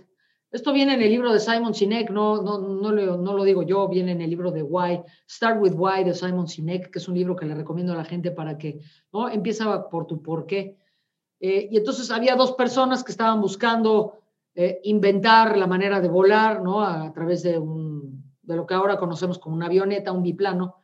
[0.54, 3.64] esto viene en el libro de Simon Sinek, no, no, no, lo, no lo digo
[3.64, 7.08] yo, viene en el libro de Why, Start with Why de Simon Sinek, que es
[7.08, 8.80] un libro que le recomiendo a la gente para que,
[9.12, 9.30] ¿no?
[9.30, 10.78] Empieza por tu por qué.
[11.40, 14.20] Eh, y entonces había dos personas que estaban buscando
[14.54, 16.84] eh, inventar la manera de volar, ¿no?
[16.84, 20.76] A, través de, un, de lo que ahora conocemos como una avioneta, un biplano.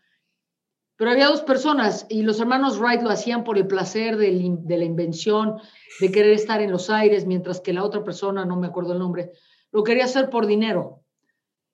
[0.99, 4.83] Pero había dos personas y los hermanos Wright lo hacían por el placer de, la
[4.83, 5.55] invención,
[6.01, 8.99] de querer estar en los aires, mientras que la otra persona, no me acuerdo el
[8.99, 9.31] nombre,
[9.71, 11.05] lo quería hacer por dinero.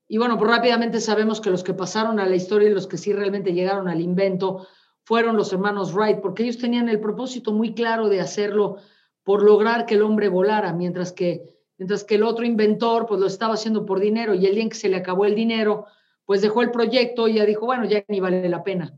[0.07, 2.97] Y bueno, pues rápidamente sabemos que los que pasaron a la historia y los que
[2.97, 4.67] sí realmente llegaron al invento
[5.05, 8.77] fueron los hermanos Wright, porque ellos tenían el propósito muy claro de hacerlo
[9.23, 11.41] por lograr que el hombre volara, mientras que,
[11.79, 14.69] mientras que el otro inventor pues lo estaba haciendo por dinero y el día en
[14.69, 15.87] que se le acabó el dinero,
[16.25, 18.93] pues dejó el proyecto y ya dijo, bueno, ya ni vale la pena.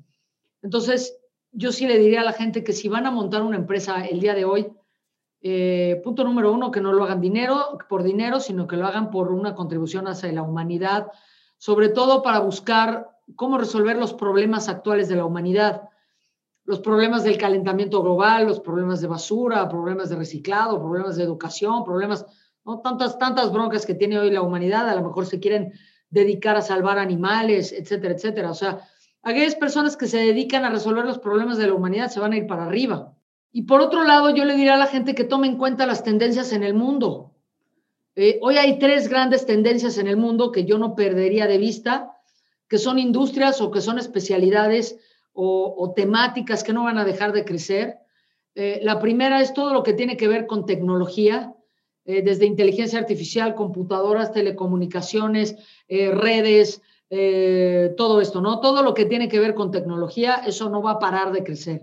[0.62, 1.17] Entonces,
[1.52, 4.20] yo sí le diría a la gente que si van a montar una empresa el
[4.20, 4.67] día de hoy,
[5.41, 9.12] eh, punto número uno, que no lo hagan dinero por dinero, sino que lo hagan
[9.12, 11.08] por una contribución hacia la humanidad,
[11.58, 15.89] sobre todo para buscar cómo resolver los problemas actuales de la humanidad.
[16.67, 21.86] los problemas del calentamiento global, los problemas de basura, problemas de reciclado, problemas de educación,
[21.86, 22.26] problemas.
[22.84, 25.72] Tantas, tantas broncas que tiene hoy la humanidad, a lo mejor se quieren
[26.10, 28.52] dedicar a salvar animales, etcétera, etcétera.
[28.52, 28.82] O sea,
[29.28, 32.38] aquellas personas que se dedican a resolver los problemas de la humanidad se van a
[32.38, 33.13] ir para arriba.
[33.52, 36.02] Y por otro lado, yo le diría a la gente que tome en cuenta las
[36.04, 37.34] tendencias en el mundo.
[38.16, 42.13] Eh, hoy hay tres grandes tendencias en el mundo que yo no perdería de vista,
[42.70, 44.98] que son industrias o que son especialidades
[45.34, 47.98] o, temáticas que no van a dejar de crecer.
[48.56, 51.54] Eh, la primera es todo lo que tiene que ver con tecnología,
[52.06, 55.58] eh, desde inteligencia artificial, computadoras, telecomunicaciones,
[55.90, 58.60] redes, todo esto, ¿no?
[58.60, 61.82] Todo lo que tiene que ver con tecnología, eso no va a parar de crecer.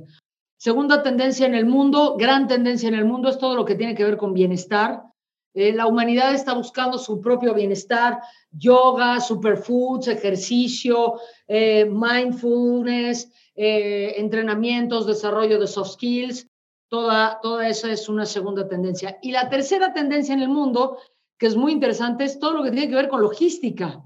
[0.65, 3.95] Segunda tendencia en el mundo, gran tendencia en el mundo, es todo lo que tiene
[3.95, 5.03] que ver con bienestar.
[5.53, 8.19] Eh, la humanidad está buscando su propio bienestar,
[8.51, 16.49] yoga, superfoods, ejercicio, eh, mindfulness, eh, entrenamientos, desarrollo de soft skills.
[16.89, 19.19] Toda, toda esa es una segunda tendencia.
[19.23, 20.99] Y la tercera tendencia en el mundo,
[21.39, 24.03] que es muy interesante, es todo lo que tiene que ver con logística.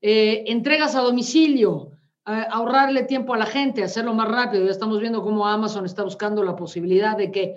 [0.00, 1.90] Entregas a domicilio,
[2.24, 4.64] ahorrarle tiempo a la gente, hacerlo más rápido.
[4.64, 7.56] Ya estamos viendo cómo Amazon está buscando la posibilidad de que,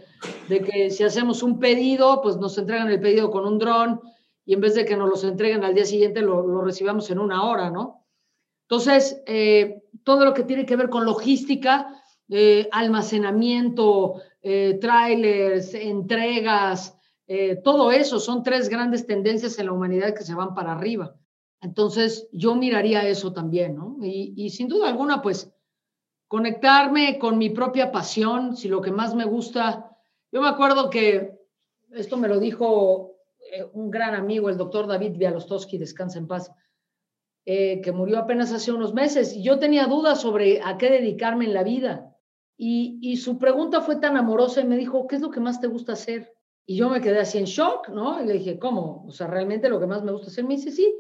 [0.50, 4.02] de que si hacemos un pedido, pues nos entregan el pedido con un dron
[4.46, 7.44] y en vez de que nos los entreguen al día siguiente, lo, recibamos en una
[7.46, 8.06] hora, ¿no?
[8.68, 16.98] Entonces, eh, todo lo que tiene que ver con logística, eh, almacenamiento, eh, trailers, entregas,
[17.64, 21.16] todo eso son tres grandes tendencias en la humanidad que se van para arriba.
[21.64, 23.98] Entonces, yo miraría eso también, ¿no?
[24.02, 25.50] Y, sin duda alguna, pues,
[26.28, 29.98] conectarme con mi propia pasión, si lo que más me gusta,
[30.32, 31.40] yo me acuerdo que
[31.92, 33.16] esto me lo dijo
[33.54, 36.52] eh, un gran amigo, el doctor David Bialostowski, descansa en paz,
[37.46, 41.46] eh, que murió apenas hace unos meses, y yo tenía dudas sobre a qué dedicarme
[41.46, 42.14] en la vida.
[42.58, 45.62] Y, y su pregunta fue tan amorosa y me dijo, ¿qué es lo que más
[45.62, 46.34] te gusta hacer?
[46.66, 48.22] Y yo me quedé así en shock, ¿no?
[48.22, 49.06] Y le dije, ¿cómo?
[49.08, 50.46] O sea, realmente lo que más me gusta hacer.
[50.46, 50.94] Me dice, sí,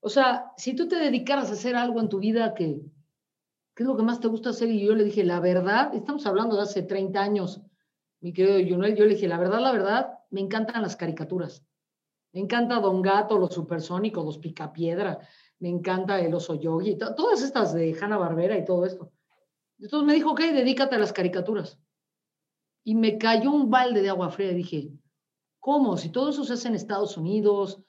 [0.00, 2.80] o sea, si tú te dedicaras a hacer algo en tu vida que,
[3.74, 4.70] ¿qué es lo que más te gusta hacer?
[4.70, 7.60] Y yo le dije, la verdad, estamos hablando de hace 30 años,
[8.20, 11.64] mi querido Junel, yo le dije, la verdad, la verdad, me encantan las caricaturas.
[12.32, 15.18] Me encanta Don Gato, los supersónicos, los Picapiedra,
[15.58, 19.12] me encanta el oso yogi, todas estas de Hanna Barbera y todo esto.
[19.78, 21.78] Entonces me dijo, ok, dedícate a las caricaturas.
[22.84, 24.90] Y me cayó un balde de agua fría y dije,
[25.58, 25.96] ¿cómo?
[25.96, 27.82] Si todo eso se hace en Estados Unidos,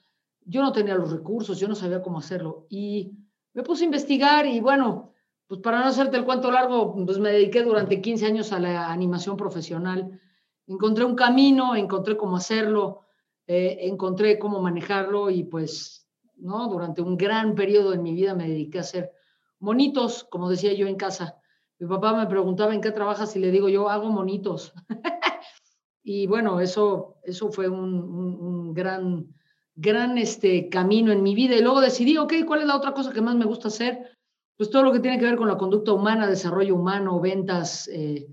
[0.45, 2.65] yo no tenía los recursos, yo no sabía cómo hacerlo.
[2.69, 3.11] Y
[3.53, 5.13] me puse a investigar y bueno,
[5.47, 8.91] pues para no hacerte el cuento largo, pues me dediqué durante 15 años a la
[8.91, 10.19] animación profesional.
[10.67, 13.01] Encontré un camino, encontré cómo hacerlo,
[13.47, 16.67] eh, encontré cómo manejarlo y pues, ¿no?
[16.69, 19.11] Durante un gran periodo en mi vida me dediqué a hacer
[19.59, 21.37] monitos, como decía yo en casa.
[21.79, 24.73] Mi papá me preguntaba en qué trabajas y le digo yo hago monitos.
[26.03, 29.27] y bueno, eso, eso fue un, un gran
[29.75, 33.11] gran este, camino en mi vida y luego decidí, ok, ¿cuál es la otra cosa
[33.11, 34.17] que más me gusta hacer?
[34.57, 38.27] Pues todo lo que tiene que ver con la conducta humana, desarrollo humano, ventas, eh,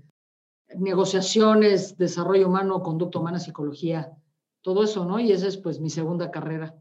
[0.75, 4.11] negociaciones, desarrollo humano, conducta humana, psicología,
[4.61, 5.19] todo eso, ¿no?
[5.19, 6.75] Y esa es pues mi segunda carrera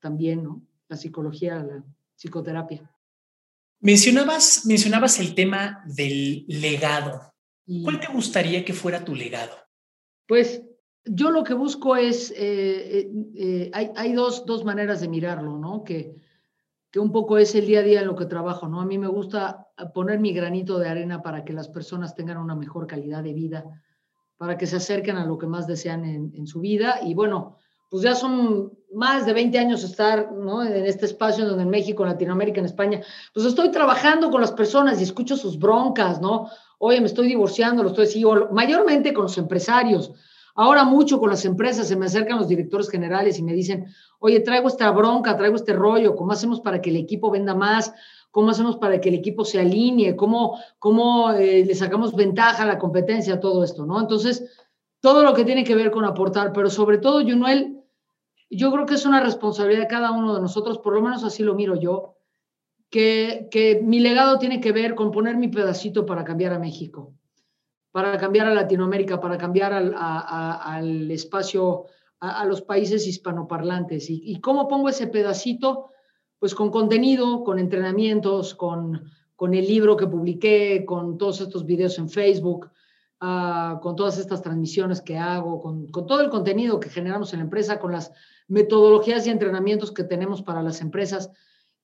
[0.00, 0.62] también, ¿no?
[0.88, 1.84] La psicología, la
[2.16, 2.90] psicoterapia.
[3.80, 7.32] Mencionabas, mencionabas el tema del legado.
[7.82, 9.54] ¿Cuál te gustaría que fuera tu legado?
[10.26, 10.62] Pues
[11.04, 15.58] yo lo que busco es, eh, eh, eh, hay, hay dos, dos, maneras de mirarlo,
[15.58, 15.84] ¿no?
[15.84, 16.16] Que,
[16.90, 18.80] que un poco es el día a día en lo que trabajo, ¿no?
[18.80, 22.54] A mí me gusta poner mi granito de arena para que las personas tengan una
[22.54, 23.64] mejor calidad de vida,
[24.36, 27.00] para que se acerquen a lo que más desean en, en su vida.
[27.02, 27.58] Y bueno,
[27.90, 30.62] pues ya son más de 20 años estar ¿no?
[30.62, 33.00] en este espacio donde en México, en Latinoamérica, en España,
[33.32, 36.48] pues estoy trabajando con las personas y escucho sus broncas, ¿no?
[36.78, 40.12] Oye, me estoy divorciando, lo estoy haciendo, mayormente con los empresarios
[40.56, 43.86] Ahora mucho con las empresas se me acercan los directores generales y me dicen,
[44.20, 47.92] oye, traigo esta bronca, traigo este rollo, ¿cómo hacemos para que el equipo venda más?
[48.30, 50.14] ¿Cómo hacemos para que el equipo se alinee?
[50.14, 53.40] ¿Cómo, cómo eh, le sacamos ventaja a la competencia?
[53.40, 54.00] Todo esto, ¿no?
[54.00, 54.44] Entonces,
[55.00, 57.82] todo lo que tiene que ver con aportar, pero sobre todo, Junuel,
[58.48, 61.42] yo creo que es una responsabilidad de cada uno de nosotros, por lo menos así
[61.42, 62.14] lo miro yo,
[62.90, 67.12] que, que mi legado tiene que ver con poner mi pedacito para cambiar a México
[67.94, 71.84] para cambiar a Latinoamérica, para cambiar al, espacio,
[72.18, 74.06] a, los países hispanoparlantes.
[74.10, 75.90] ¿Y, cómo pongo ese pedacito?
[76.40, 79.04] Pues con contenido, con entrenamientos, con,
[79.36, 82.68] con el libro que publiqué, con todos estos videos en Facebook,
[83.20, 87.44] ah, con todas estas transmisiones que hago, con, todo el contenido que generamos en la
[87.44, 88.10] empresa, con las
[88.48, 91.30] metodologías y entrenamientos que tenemos para las empresas.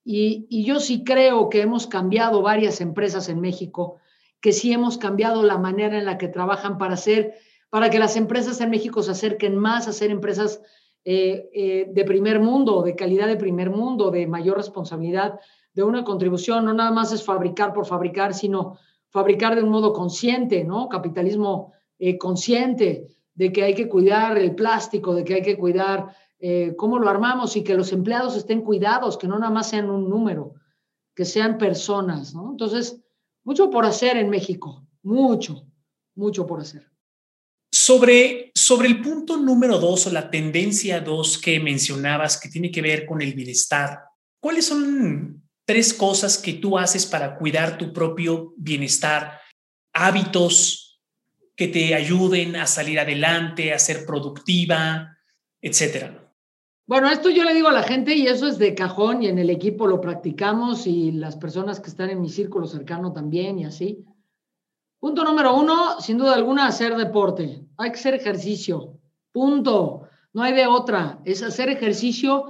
[0.02, 4.00] Y, y yo sí creo que hemos cambiado varias empresas en México
[4.40, 7.34] que sí hemos cambiado la manera en la que trabajan para hacer,
[7.68, 10.60] para que las empresas en México se acerquen más a ser empresas
[11.04, 15.38] eh, eh, de primer mundo, de calidad de primer mundo, de mayor responsabilidad,
[15.72, 16.64] de una contribución.
[16.64, 18.78] No nada más es fabricar por fabricar, sino
[19.08, 20.88] fabricar de un modo consciente, ¿no?
[20.88, 26.14] Capitalismo eh, consciente de que hay que cuidar el plástico, de que hay que cuidar
[26.78, 30.08] cómo lo armamos y que los empleados estén cuidados, que no nada más sean un
[30.08, 30.54] número,
[31.14, 32.52] que sean personas, ¿no?
[32.52, 33.04] Entonces,
[33.44, 35.66] mucho por hacer en México, mucho,
[36.14, 36.90] mucho por hacer.
[37.72, 42.82] Sobre, sobre el punto número dos o la tendencia dos que mencionabas que tiene que
[42.82, 44.00] ver con el bienestar,
[44.40, 49.40] ¿cuáles son tres cosas que tú haces para cuidar tu propio bienestar?
[49.92, 51.00] Hábitos
[51.56, 55.16] que te ayuden a salir adelante, a ser productiva,
[55.60, 56.29] etcétera.
[56.90, 59.38] Bueno, esto yo le digo a la gente y eso es de cajón y en
[59.38, 63.64] el equipo lo practicamos y las personas que están en mi círculo cercano también y
[63.64, 64.04] así.
[64.98, 67.64] Punto número uno, sin duda alguna, hacer deporte.
[67.76, 68.98] Hay que hacer ejercicio.
[69.30, 70.08] Punto.
[70.32, 71.20] No hay de otra.
[71.24, 72.46] Es hacer ejercicio.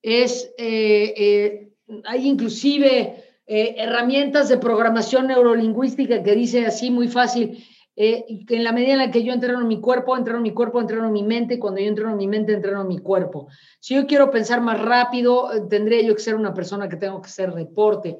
[0.00, 1.72] Es, eh, eh,
[2.04, 7.66] hay inclusive eh, herramientas de programación neurolingüística que dice así muy fácil,
[8.02, 11.10] eh, en la medida en la que yo entreno mi cuerpo, entreno mi cuerpo, entreno
[11.10, 13.48] mi mente, cuando yo entreno mi mente, entreno mi cuerpo.
[13.78, 17.20] Si yo quiero pensar más rápido, eh, tendría yo que ser una persona que tengo
[17.20, 18.16] que hacer deporte.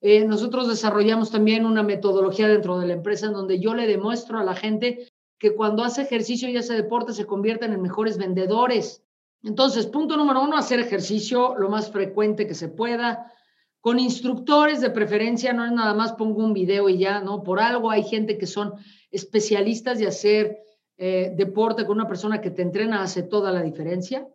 [0.00, 4.36] Eh, nosotros desarrollamos también una metodología dentro de la empresa en donde yo le demuestro
[4.36, 5.06] a la gente
[5.38, 9.04] que cuando hace ejercicio y hace deporte se convierten en mejores vendedores.
[9.44, 13.32] Entonces, punto número uno, hacer ejercicio lo más frecuente que se pueda
[13.80, 17.42] con instructores de preferencia, no es nada más pongo un video y ya, ¿no?
[17.42, 18.74] Por algo hay gente que son
[19.10, 20.58] especialistas de hacer
[20.98, 24.28] eh, deporte con una persona que te entrena hace toda la diferencia.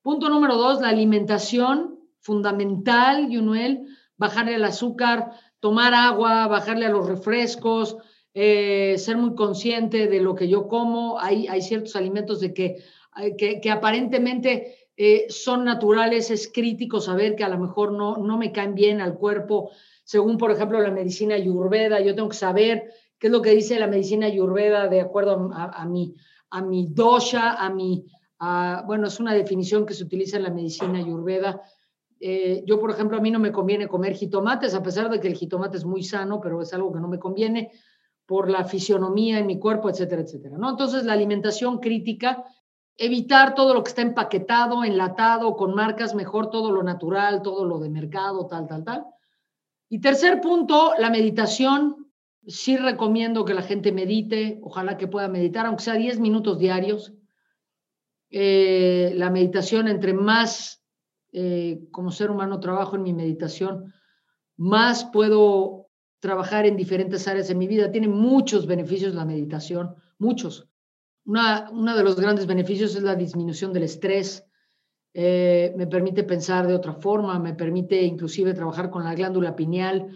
[0.00, 7.06] Punto número dos, la alimentación, fundamental, Yunuel, bajarle el azúcar, tomar agua, bajarle a los
[7.06, 7.98] refrescos,
[8.32, 11.20] eh, ser muy consciente de lo que yo como.
[11.20, 12.82] Hay, ciertos alimentos de que,
[13.36, 18.36] que, que aparentemente eh, son naturales, es crítico saber que a lo mejor no, no
[18.36, 19.70] me caen bien al cuerpo,
[20.04, 23.78] según por ejemplo la medicina ayurveda, yo tengo que saber qué es lo que dice
[23.78, 26.14] la medicina ayurveda de acuerdo a, mi,
[26.50, 28.04] a mi dosha, a mi,
[28.86, 31.62] bueno, es una definición que se utiliza en la medicina ayurveda.
[32.18, 35.28] Eh, yo, por ejemplo, a mí no me conviene comer jitomates, a pesar de que
[35.28, 37.70] el jitomate es muy sano, pero es algo que no me conviene
[38.26, 40.56] por la fisionomía en mi cuerpo, etcétera, etcétera.
[40.58, 40.70] ¿no?
[40.70, 42.44] Entonces, la alimentación crítica
[42.96, 47.78] evitar todo lo que está empaquetado, enlatado, con marcas, mejor todo lo natural, todo lo
[47.78, 49.06] de mercado, tal, tal, tal.
[49.88, 51.98] Y tercer punto, la meditación.
[52.46, 57.12] Sí recomiendo que la gente medite, ojalá que pueda meditar, aunque sea 10 minutos diarios.
[58.30, 60.82] Eh, la meditación, entre más
[61.32, 63.94] eh, como ser humano trabajo en mi meditación,
[64.56, 65.88] más puedo
[66.18, 67.90] trabajar en diferentes áreas de mi vida.
[67.90, 70.71] Tiene muchos beneficios la meditación, muchos.
[71.24, 74.44] Una, uno de los grandes beneficios es la disminución del estrés.
[75.14, 80.08] Eh, me permite pensar de otra forma, me permite inclusive trabajar con la glándula pineal,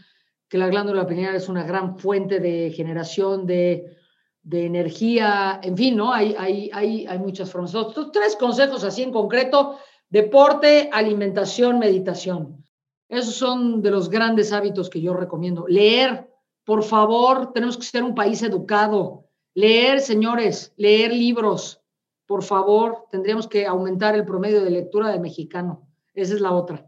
[0.48, 3.96] que la glándula pineal es una gran fuente de generación de,
[4.42, 6.12] de energía, en fin, ¿no?
[6.12, 7.74] Hay, hay, hay, hay muchas formas.
[7.74, 9.78] Estos tres consejos así en concreto,
[10.08, 12.64] deporte, alimentación, meditación.
[13.08, 15.66] Esos son de los grandes hábitos que yo recomiendo.
[15.68, 16.28] Leer,
[16.64, 19.25] por favor, tenemos que ser un país educado.
[19.56, 21.80] Leer, señores, leer libros.
[22.26, 25.88] Por favor, tendríamos que aumentar el promedio de lectura del mexicano.
[26.12, 26.86] Esa es la otra.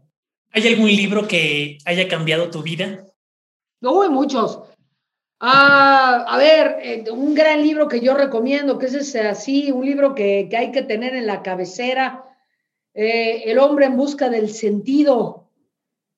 [0.51, 3.07] ¿Hay algún libro que haya cambiado tu vida?
[3.81, 4.59] No, hay muchos.
[5.39, 9.83] Ah, a ver, eh, un gran libro que yo recomiendo, que es ese así, un
[9.83, 12.23] libro que, hay que tener en la cabecera,
[12.93, 15.49] eh, El hombre en busca del sentido.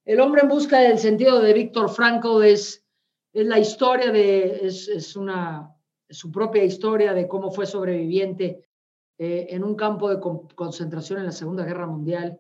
[0.04, 2.84] El hombre en busca del sentido de Víctor Franco es,
[3.32, 5.78] es la historia de, es una,
[6.12, 8.66] su propia historia de cómo fue sobreviviente
[9.18, 10.20] eh, en un campo de
[10.55, 12.39] concentración en la Segunda Guerra Mundial.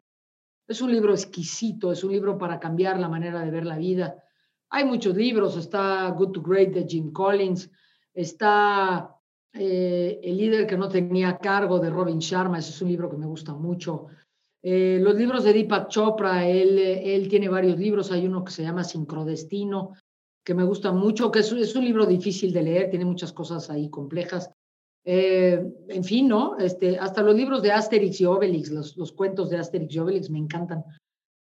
[0.67, 4.15] Es un libro exquisito, es un libro para cambiar la manera de ver la vida.
[4.69, 7.69] Hay muchos libros, está Good to Great de Jim Collins,
[8.13, 9.15] está
[9.53, 13.17] eh, El líder que no tenía cargo de Robin Sharma, ese es un libro que
[13.17, 14.07] me gusta mucho.
[14.63, 18.63] Eh, los libros de Deepak Chopra, él, él tiene varios libros, hay uno que se
[18.63, 19.93] llama Sincrodestino,
[20.43, 23.69] que me gusta mucho, que es, es, un libro difícil de leer, tiene muchas cosas
[23.69, 24.51] ahí complejas.
[25.03, 26.57] Eh, en fin, ¿no?
[26.57, 30.29] Este, hasta los libros de Asterix y Obelix, los, los cuentos de Asterix y Obelix
[30.29, 30.83] me encantan.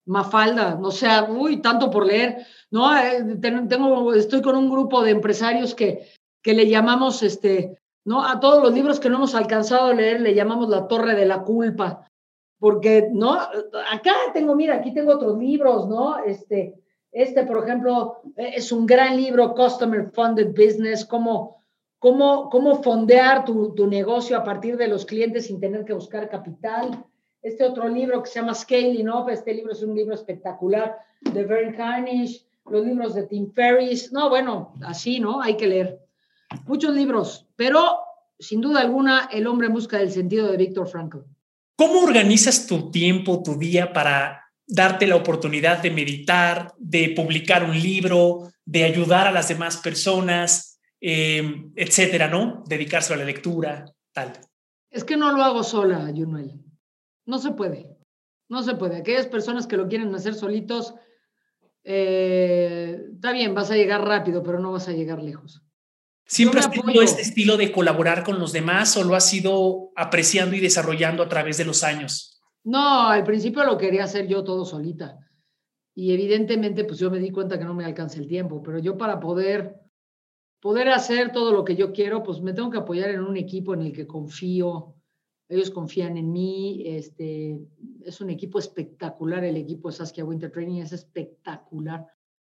[0.06, 2.96] Mafalda, no sea, uy, tanto por leer, ¿no?
[2.96, 6.08] Eh, tengo, estoy con un grupo de empresarios que,
[6.42, 8.24] que le llamamos, este, ¿no?
[8.24, 11.26] A todos los libros que no hemos alcanzado a leer le llamamos la torre de
[11.26, 12.10] la culpa,
[12.58, 13.34] porque, ¿no?
[13.34, 16.18] Acá tengo, mira, aquí tengo otros libros, ¿no?
[16.24, 16.79] Este,
[17.12, 21.62] Este, por ejemplo, e, es un gran libro, Customer Funded Business, cómo,
[21.98, 26.28] cómo, cómo fondear tu, tu negocio a partir de los clientes sin tener que buscar
[26.28, 27.04] capital.
[27.42, 31.44] Este otro libro que se llama Scaling Up, este libro es un libro espectacular de
[31.44, 34.12] Vern Carnish, los libros de Tim Ferriss.
[34.12, 35.40] No, bueno, así, ¿no?
[35.40, 36.00] Hay que leer.
[36.66, 37.98] Muchos libros, pero
[38.38, 41.18] sin duda alguna, El hombre busca del sentido de Víctor Frankl.
[41.76, 47.78] ¿Cómo organizas tu tiempo, tu día para darte la oportunidad de meditar, de publicar un
[47.78, 52.62] libro, de ayudar a las demás personas, eh, etcétera, ¿no?
[52.66, 54.32] Dedicarse a la lectura, tal.
[54.90, 56.60] Es que no lo hago sola, Junuel.
[57.26, 57.86] No se puede.
[58.48, 58.96] No se puede.
[58.96, 60.94] Aquellas personas que lo quieren hacer solitos,
[61.84, 65.62] eh, está bien, vas a llegar rápido, pero no vas a llegar lejos.
[66.26, 70.54] ¿Siempre has tenido este estilo de colaborar con los demás o lo has ido apreciando
[70.54, 72.29] y desarrollando a través de los años?
[72.64, 75.18] No, al principio lo quería hacer yo todo solita.
[75.94, 78.96] Y evidentemente, pues yo me di cuenta que no me alcanza el tiempo, pero yo
[78.96, 79.80] para poder,
[80.60, 83.74] poder hacer todo lo que yo quiero, pues me tengo que apoyar en un equipo
[83.74, 84.94] en el que confío,
[85.48, 87.60] ellos confían en mí, este,
[88.04, 92.06] es un equipo espectacular, el equipo de Saskia Winter Training es espectacular,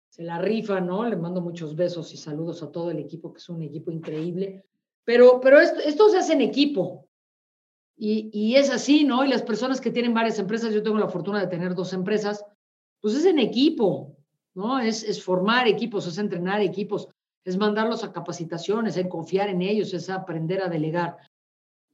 [0.10, 1.04] se la rifa, ¿no?
[1.04, 4.64] Le mando muchos besos y saludos a todo el equipo, que es un equipo increíble,
[5.04, 7.08] pero, pero esto, esto se hace en equipo,
[7.96, 9.24] y, y, es así, ¿no?
[9.24, 12.44] Y las personas que tienen varias empresas, yo tengo la fortuna de tener dos empresas,
[13.02, 14.16] pues es en equipo,
[14.56, 14.80] ¿no?
[14.80, 17.08] Es, es formar equipos, es entrenar equipos,
[17.46, 21.18] es mandarlos a capacitaciones, es confiar en ellos, es aprender a delegar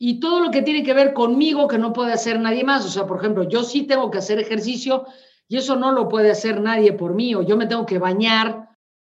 [0.02, 2.86] y todo lo que tiene que ver conmigo que no puede hacer nadie más.
[2.86, 5.06] O sea, por ejemplo, yo sí tengo que hacer ejercicio
[5.48, 8.70] y eso no lo puede hacer nadie por mí, o yo me tengo que bañar,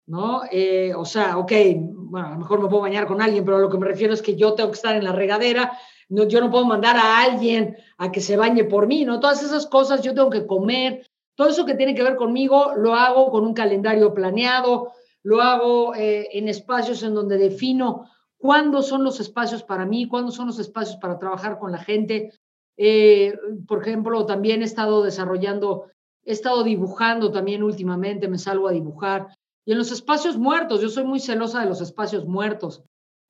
[0.06, 0.42] ¿no?
[0.50, 1.52] Eh, o sea, ok,
[1.92, 4.22] bueno, a lo mejor me puedo bañar con alguien, pero lo que me refiero es
[4.22, 5.78] que yo tengo que estar en la regadera,
[6.12, 9.18] no, yo no puedo mandar a alguien a que se bañe por mí, ¿no?
[9.18, 12.94] Todas esas cosas yo tengo que comer, todo eso que tiene que ver conmigo lo
[12.94, 14.92] hago con un calendario planeado,
[15.22, 20.32] lo hago eh, en espacios en donde defino cuándo son los espacios para mí, cuándo
[20.32, 22.32] son los espacios para trabajar con la gente.
[22.76, 23.34] Eh,
[23.66, 25.86] por ejemplo, también he estado desarrollando,
[26.24, 29.28] he estado dibujando también últimamente, me salgo a dibujar.
[29.64, 32.82] Y en los espacios muertos, yo soy muy celosa de los espacios muertos.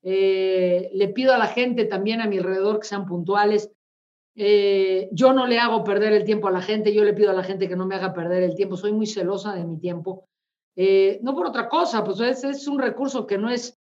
[0.02, 3.70] Eh, le pido a la gente también a mi alrededor que sean puntuales.
[4.34, 7.34] Eh, yo no le hago perder el tiempo a la gente, yo le pido a
[7.34, 8.76] la gente que no me haga perder el tiempo.
[8.76, 10.26] Soy muy celosa de mi tiempo.
[11.22, 13.78] no por otra cosa, pues es, es un recurso que no es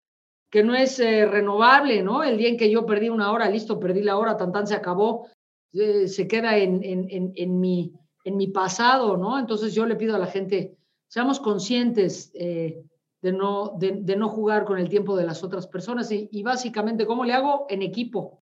[0.52, 2.22] que no es eh, renovable, ¿no?
[2.22, 4.74] El día en que yo perdí una hora, listo, perdí la hora, tan tan se
[4.74, 5.28] acabó,
[5.72, 7.94] eh, se queda en, en, en, mi,
[8.24, 9.38] en mi pasado, ¿no?
[9.38, 10.76] Entonces yo le pido a la gente,
[11.08, 12.84] seamos conscientes eh,
[13.22, 17.06] de, no, de, no jugar con el tiempo de las otras personas y, y, básicamente,
[17.06, 17.66] ¿cómo le hago?
[17.70, 18.42] En equipo.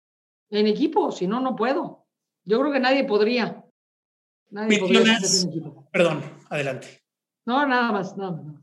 [0.49, 2.07] En equipo, si no, no puedo.
[2.45, 3.63] Yo creo que nadie podría.
[4.49, 5.87] Nadie podría en equipo.
[5.91, 7.03] Perdón, adelante.
[7.45, 8.55] No, nada más, nada más.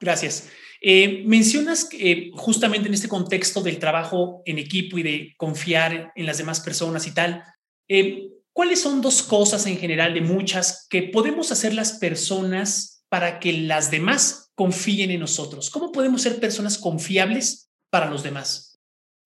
[0.00, 0.50] Gracias.
[0.80, 6.26] Eh, mencionas que justamente en este contexto del trabajo en equipo y de confiar en
[6.26, 7.42] las demás personas y tal,
[7.88, 13.40] eh, ¿cuáles son dos cosas en general de muchas que podemos hacer las personas para
[13.40, 15.70] que las demás confíen en nosotros?
[15.70, 18.80] ¿Cómo podemos ser personas confiables para los demás?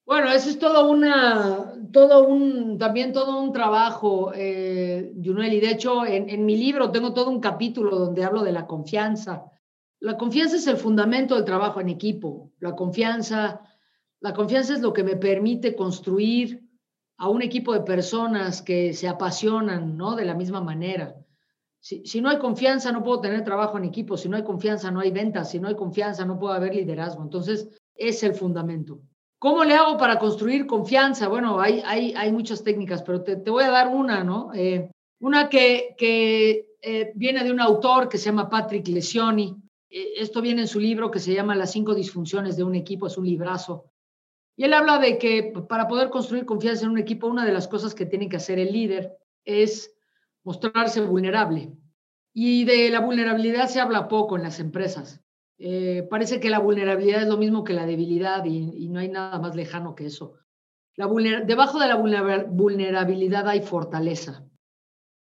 [0.05, 5.71] Bueno, eso es todo una, todo un, también todo un trabajo, eh, Junel, y de
[5.71, 9.47] hecho en, en mi libro tengo todo un capítulo donde hablo de la confianza
[10.01, 12.51] la confianza es el fundamento del trabajo en equipo.
[12.59, 13.61] La confianza,
[14.21, 16.67] la confianza es lo que me permite construir
[17.19, 20.17] a un equipo de personas que se apasionan, ¿no?
[20.17, 21.17] De la misma manera.
[21.81, 24.17] Si, no hay confianza, no puedo tener trabajo en equipo.
[24.17, 25.51] Si no hay confianza, no hay ventas.
[25.51, 27.23] Si no hay confianza, no puedo haber liderazgo.
[27.23, 29.01] Entonces, es el fundamento.
[29.39, 31.29] ¿Cómo le hago para construir confianza?
[31.29, 34.53] Bueno, hay, hay, hay muchas técnicas, pero te, te, voy a dar una, ¿no?
[34.55, 39.57] Eh, una que, que eh, viene de un autor que se llama Patrick Lesioni.
[39.89, 43.07] Eh, esto viene en su libro que se llama Las cinco disfunciones de un equipo,
[43.07, 43.87] es un librazo.
[44.57, 47.67] Y él habla de que para poder construir confianza en un equipo, una de las
[47.67, 49.17] cosas que tiene que hacer el líder
[49.47, 49.95] es
[50.45, 51.73] mostrarse vulnerable.
[52.33, 55.23] Y de la vulnerabilidad se habla poco en las empresas.
[55.59, 59.39] Eh, parece que la vulnerabilidad es lo mismo que la debilidad y, no hay nada
[59.39, 60.35] más lejano que eso.
[60.97, 61.07] La
[61.45, 64.45] debajo de la vulnerabilidad hay fortaleza.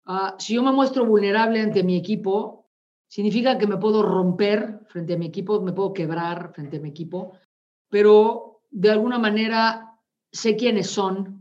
[0.05, 2.69] Ah, si yo me muestro vulnerable ante mi equipo,
[3.07, 6.89] significa que me puedo romper frente a mi equipo, me puedo quebrar frente a mi
[6.89, 7.33] equipo,
[7.89, 9.99] pero de alguna manera
[10.31, 11.34] sé quiénes son.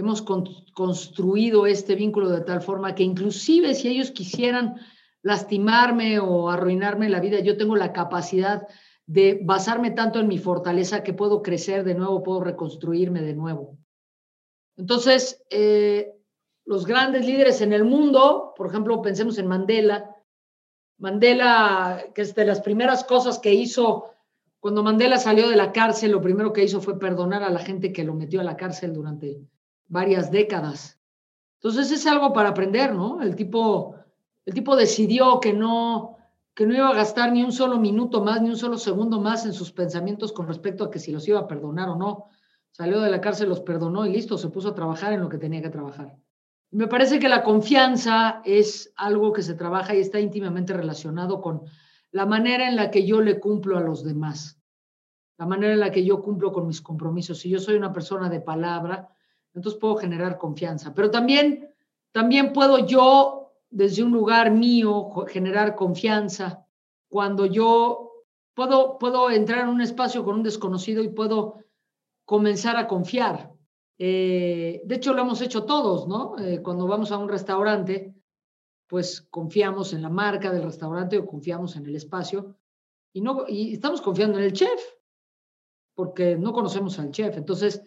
[0.00, 4.76] Hemos construido este vínculo de tal forma que inclusive si ellos quisieran
[5.20, 8.66] lastimarme o arruinarme la vida, yo tengo la capacidad
[9.04, 13.76] de basarme tanto en mi fortaleza que puedo crecer de nuevo, puedo reconstruirme de nuevo.
[14.78, 16.14] Entonces, eh,
[16.64, 20.16] los grandes líderes en el mundo, por ejemplo, pensemos en Mandela,
[20.96, 24.10] Mandela, que es de las primeras cosas que hizo
[24.60, 27.92] cuando Mandela salió de la cárcel, lo primero que hizo fue perdonar a la gente
[27.92, 29.42] que lo metió a la cárcel durante
[29.90, 30.98] varias décadas.
[31.56, 33.20] Entonces es algo para aprender, ¿no?
[33.20, 33.96] El tipo,
[34.46, 36.16] el tipo decidió que no,
[36.54, 39.44] que no iba a gastar ni un solo minuto más, ni un solo segundo más
[39.44, 42.28] en sus pensamientos con respecto a que si los iba a perdonar o no.
[42.70, 45.38] Salió de la cárcel, los perdonó y listo, se puso a trabajar en lo que
[45.38, 46.16] tenía que trabajar.
[46.70, 51.62] Me parece que la confianza es algo que se trabaja y está íntimamente relacionado con
[52.12, 54.62] la manera en la que yo le cumplo a los demás,
[55.36, 57.40] la manera en la que yo cumplo con mis compromisos.
[57.40, 59.10] Si yo soy una persona de palabra,
[59.54, 61.74] entonces puedo generar confianza, pero también,
[62.12, 66.66] también puedo yo, desde un lugar mío, generar confianza
[67.08, 68.10] cuando yo
[68.54, 71.58] puedo, puedo entrar en un espacio con un desconocido y puedo
[72.24, 73.52] comenzar a confiar.
[73.98, 76.38] Eh, de hecho, lo hemos hecho todos, ¿no?
[76.38, 78.14] Eh, cuando vamos a un restaurante,
[78.86, 82.56] pues confiamos en la marca del restaurante o confiamos en el espacio
[83.12, 84.80] y, no, y estamos confiando en el chef,
[85.94, 87.36] porque no conocemos al chef.
[87.36, 87.82] Entonces,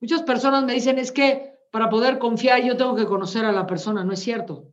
[0.00, 3.66] muchas personas me dicen, es que para poder confiar yo tengo que conocer a la
[3.66, 4.72] persona, no es cierto.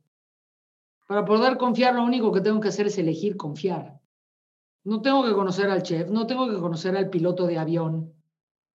[1.08, 4.00] Para poder confiar lo único que tengo que hacer es elegir confiar.
[4.84, 8.14] No tengo que conocer al chef, no tengo que conocer al piloto de avión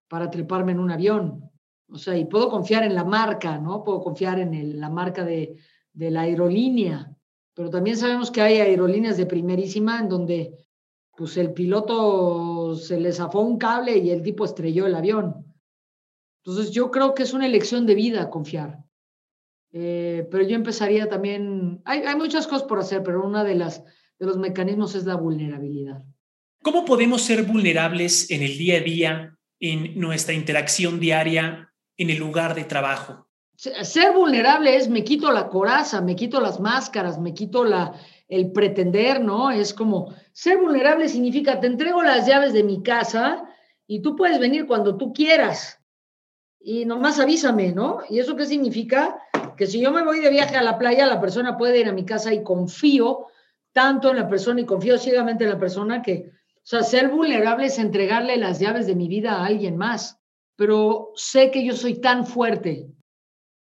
[0.09, 1.51] para treparme en un avión.
[1.89, 3.83] O sea, y puedo confiar en la marca, ¿no?
[3.83, 5.57] Puedo confiar en la marca de,
[5.95, 7.17] la aerolínea,
[7.55, 10.57] pero también sabemos que hay aerolíneas de primerísima en donde
[11.17, 15.50] pues el piloto se le zafó un cable y el tipo estrelló el avión.
[16.45, 18.79] Entonces yo creo que es una elección de vida confiar.
[19.73, 23.85] Eh, pero yo empezaría también, hay, hay, muchas cosas por hacer, pero una de las
[24.21, 26.05] de los mecanismos es la vulnerabilidad.
[26.63, 32.19] ¿Cómo podemos ser vulnerables en el día a día, en nuestra interacción diaria en el
[32.19, 33.27] lugar de trabajo?
[33.57, 37.95] Ser vulnerable es me quito la coraza, me quito las máscaras, me quito la,
[38.29, 39.51] el pretender, ¿no?
[39.51, 43.45] Es como, ser vulnerable significa, te entrego las llaves de mi casa
[43.87, 45.80] y tú puedes venir cuando tú quieras.
[46.61, 48.01] Y nomás avísame, ¿no?
[48.09, 49.19] ¿Y eso qué significa?
[49.57, 51.93] Que si yo me voy de viaje a la playa, la persona puede ir a
[51.93, 53.27] mi casa y confío
[53.73, 57.67] tanto en la persona y confío ciegamente en la persona que, o sea, ser vulnerable
[57.67, 60.21] es entregarle las llaves de mi vida a alguien más
[60.61, 62.93] pero sé que yo soy tan fuerte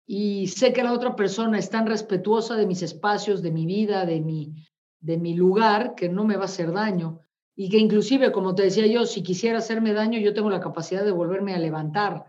[0.07, 4.05] y sé que la otra persona es tan respetuosa de mis espacios, de mi vida,
[4.05, 4.53] de mi,
[5.01, 7.19] de mi lugar, que no me va a hacer daño.
[7.53, 11.03] Y que inclusive, como te decía yo, si quisiera hacerme daño, yo tengo la capacidad
[11.03, 12.27] de volverme a levantar.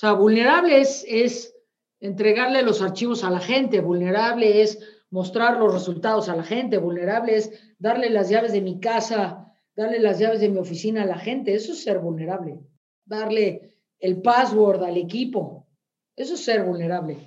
[0.00, 1.54] O sea, vulnerable es, es
[2.00, 4.78] entregarle los archivos a la gente, vulnerable es
[5.10, 9.98] mostrar los resultados a la gente, vulnerable es darle las llaves de mi casa, darle
[9.98, 12.60] las llaves de mi oficina a la gente, eso es ser vulnerable
[13.10, 15.66] darle el password al equipo.
[16.16, 17.18] Eso es ser vulnerable.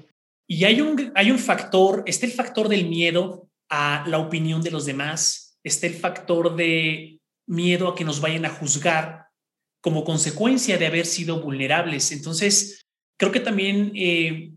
[0.47, 4.71] Y hay un, hay un factor, está el factor del miedo a la opinión de
[4.71, 9.27] los demás, está el factor de miedo a que nos vayan a juzgar
[9.83, 12.13] como consecuencia de haber sido vulnerables.
[12.13, 12.87] Entonces,
[13.19, 14.53] creo que también eh,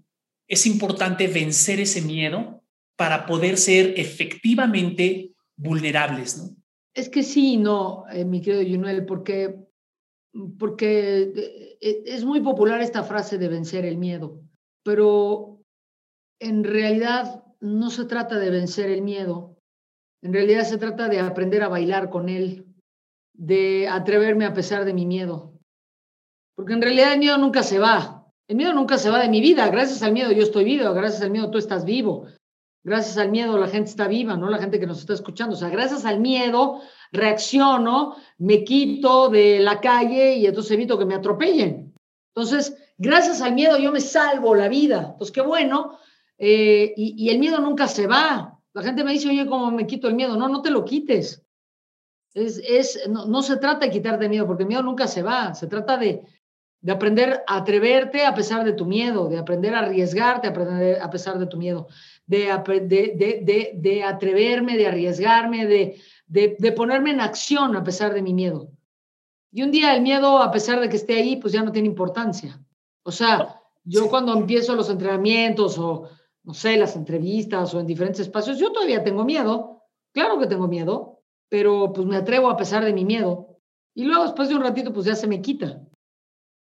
[0.48, 2.62] es importante vencer ese miedo
[2.96, 6.56] para poder ser efectivamente vulnerables, ¿no?
[6.94, 9.66] Es que sí, no, eh, mi querido Junuel, porque
[10.58, 11.32] porque
[11.80, 14.40] eh, es muy popular esta frase de vencer el miedo,
[14.84, 15.60] pero
[16.40, 19.56] en realidad no se trata de vencer el miedo,
[20.22, 22.66] en realidad se trata de aprender a bailar con él,
[23.36, 25.52] de atreverme a pesar de mi miedo,
[26.54, 29.40] porque en realidad el miedo nunca se va, el miedo nunca se va de mi
[29.40, 32.26] vida, gracias al miedo yo estoy vivo, gracias al miedo tú estás vivo,
[32.84, 35.58] gracias al miedo la gente está viva, no la gente que nos está escuchando, o
[35.58, 36.80] sea, gracias al miedo
[37.12, 41.94] reacciono, me quito de la calle y entonces evito que me atropellen.
[42.34, 45.16] Entonces, gracias al miedo yo me salvo la vida.
[45.18, 45.98] Pues qué bueno.
[46.38, 48.58] Eh, y, el miedo nunca se va.
[48.74, 50.36] La gente me dice, oye, ¿cómo me quito el miedo?
[50.36, 51.45] No, no te lo quites.
[52.36, 55.54] Es, es, no, se trata de quitarte miedo, porque el miedo nunca se va.
[55.54, 56.22] Se trata de,
[56.82, 61.00] de aprender a atreverte a pesar de tu miedo, de aprender a arriesgarte a, aprender
[61.00, 61.88] a pesar de tu miedo,
[62.26, 62.48] de,
[62.82, 68.34] de, de, de atreverme, de arriesgarme, de, de, ponerme en acción a pesar de mi
[68.34, 68.70] miedo.
[69.50, 71.88] Y un día el miedo, a pesar de que esté ahí, pues ya no tiene
[71.88, 72.60] importancia.
[73.02, 76.10] O sea, yo cuando empiezo los entrenamientos o,
[76.42, 79.84] no sé, las entrevistas o en diferentes espacios, yo todavía tengo miedo.
[80.12, 81.15] Claro que tengo miedo,
[81.48, 83.58] pero pues me atrevo a pesar de mi miedo.
[83.94, 85.80] Y luego después de un ratito, pues ya se me quita.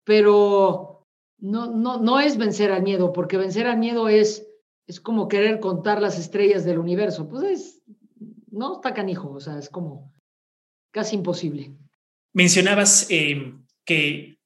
[0.03, 1.05] Pero
[1.39, 4.47] no, no, no es vencer al miedo, porque vencer al miedo es,
[4.87, 7.27] es como querer contar las estrellas del universo.
[7.27, 7.81] Pues es,
[8.49, 10.13] no está canijo, o sea, es como
[10.91, 11.75] casi imposible.
[12.33, 13.53] Mencionabas eh,
[13.83, 14.39] que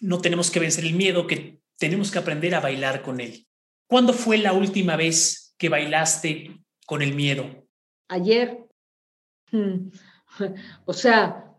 [0.00, 3.46] no tenemos que vencer el miedo, que tenemos que aprender a bailar con él.
[3.88, 7.62] ¿Cuándo fue la última vez que bailaste con el miedo?
[8.12, 8.58] ayer.
[10.86, 11.54] O sea,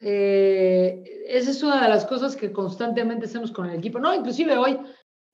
[0.00, 3.98] eh, esa es una de las cosas que constantemente hacemos con el equipo.
[3.98, 4.78] No, inclusive hoy,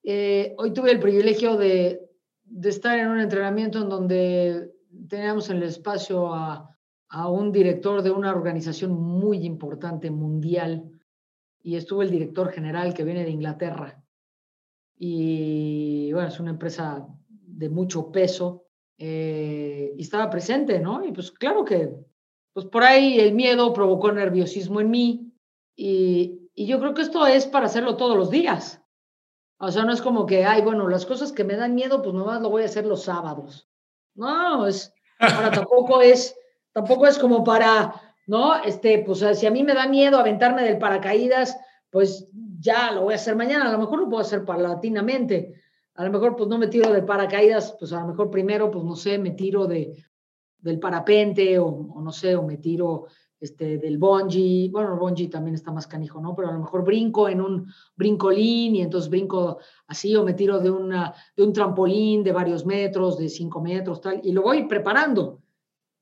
[0.03, 2.11] eh, hoy tuve el privilegio de,
[2.45, 4.73] de, estar en un entrenamiento en donde
[5.09, 6.69] teníamos en el espacio a,
[7.09, 10.91] a un director de una organización muy importante mundial
[11.63, 14.03] y estuvo el director general que viene de Inglaterra.
[14.97, 18.65] Y bueno, es una empresa de mucho peso
[18.99, 21.05] eh, y estaba presente, ¿no?
[21.05, 21.91] Y pues claro que,
[22.53, 25.33] pues por ahí el miedo provocó nerviosismo en mí
[25.77, 28.81] y, y yo creo que esto es para hacerlo todos los días.
[29.59, 32.15] O sea, no es como que, ay, bueno, las cosas que me dan miedo, pues
[32.15, 33.69] nomás lo voy a hacer los sábados.
[34.15, 36.37] No, es, ahora tampoco es,
[36.73, 37.95] tampoco es como para,
[38.27, 38.63] ¿no?
[38.63, 41.57] Este, pues si a mí me da miedo aventarme del paracaídas,
[41.91, 42.29] pues
[42.61, 43.69] ya lo voy a hacer mañana.
[43.69, 45.64] A lo mejor lo puedo hacer paulatinamente
[45.95, 48.85] a lo mejor pues no me tiro de paracaídas, pues a lo mejor primero, pues
[48.85, 50.05] no sé, me tiro de,
[50.59, 53.07] del parapente o, no sé, o me tiro
[53.39, 56.35] este, del bungee, bueno, el bungee también está más canijo, ¿no?
[56.35, 60.59] Pero a lo mejor brinco en un brincolín y entonces brinco así o me tiro
[60.59, 60.71] de,
[61.37, 65.43] de un trampolín de varios metros, de cinco metros, tal, y lo voy preparando.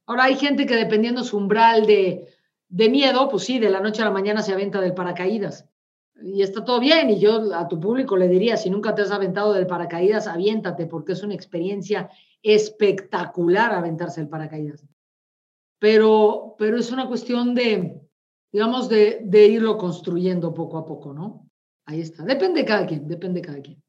[0.06, 2.28] Ahora hay gente que dependiendo su umbral de,
[2.68, 5.68] de miedo, pues sí, de la noche a la mañana se aventa del paracaídas
[6.24, 7.10] y está todo bien.
[7.10, 10.86] Y yo a tu público le diría, si nunca te has aventado del paracaídas, aviéntate,
[10.86, 12.10] porque es una experiencia
[12.42, 14.84] espectacular aventarse el paracaídas.
[15.78, 18.00] Pero, pero es una cuestión de,
[18.52, 21.48] digamos, de, de irlo construyendo poco a poco, ¿no?
[21.86, 22.24] Ahí está.
[22.24, 23.82] Depende de cada quien, depende de cada quien.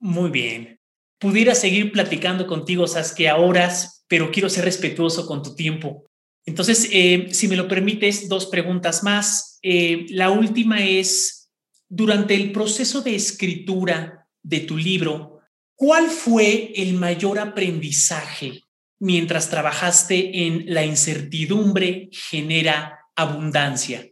[0.00, 0.80] Muy bien.
[1.18, 6.04] Pudiera seguir platicando contigo, Saskia, horas, pero quiero ser respetuoso con tu tiempo.
[6.44, 9.58] Entonces, eh, si me lo permites, dos preguntas más.
[9.62, 11.45] Eh, la última es,
[11.88, 15.40] durante el proceso de escritura de tu libro,
[15.74, 18.60] ¿cuál fue el mayor aprendizaje
[18.98, 24.06] mientras trabajaste en La incertidumbre genera abundancia?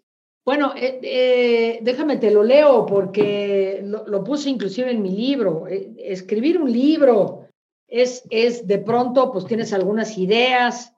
[0.44, 5.66] Bueno, eh, eh, déjame te lo leo porque lo, puse inclusive en mi libro.
[5.68, 7.48] Eh, escribir un libro
[7.88, 10.92] es, es de pronto, pues tienes algunas ideas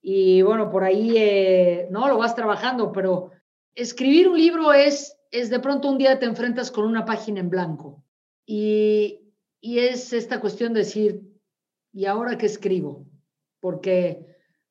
[0.00, 3.32] y bueno, por ahí no lo vas trabajando, pero
[3.74, 7.50] escribir un libro es es de pronto un día te enfrentas con una página en
[7.50, 8.04] blanco
[8.46, 9.22] y,
[9.60, 11.22] es esta cuestión de decir,
[11.92, 13.04] ¿y ahora qué escribo?
[13.58, 14.24] Porque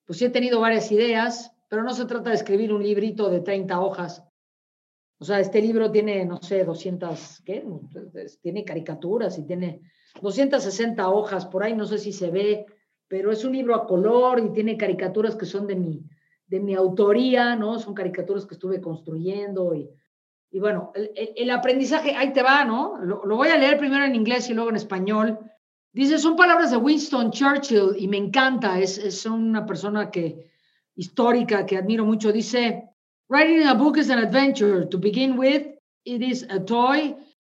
[0.05, 3.77] pues he tenido varias ideas, pero no se trata de escribir un librito de 30
[3.81, 4.23] hojas.
[5.17, 7.65] O sea, este libro tiene, no sé, 200, ¿qué?
[8.41, 9.81] Tiene caricaturas y tiene
[10.21, 12.65] 260 hojas, por ahí no sé si se ve,
[13.09, 16.05] pero es un libro a color y tiene caricaturas que son de mi,
[16.47, 17.79] de mi autoría, ¿no?
[17.79, 19.89] Son caricaturas que estuve construyendo y
[20.51, 22.97] y bueno, el, aprendizaje, ahí te va, ¿no?
[22.97, 25.39] Lo, voy a leer primero en inglés y luego en español.
[25.93, 30.49] Dice, son palabras de Winston Churchill y me encanta, es, es una persona que,
[30.95, 32.31] histórica que admiro mucho.
[32.31, 32.83] Dice,
[33.29, 34.85] writing a book is an adventure.
[34.85, 35.67] To begin with,
[36.05, 37.15] it is a toy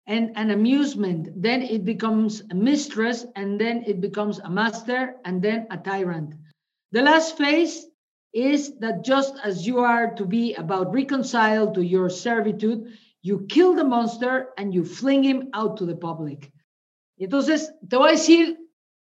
[0.06, 1.30] and an amusement.
[1.36, 6.34] Then it becomes a mistress, and then it becomes a master, and then a tyrant.
[6.92, 7.86] The last phase
[8.36, 13.74] is that just as you are to be about reconciled to your servitude, you kill
[13.74, 16.52] the monster and you fling him out to the public.
[17.18, 18.58] Entonces, te voy a decir,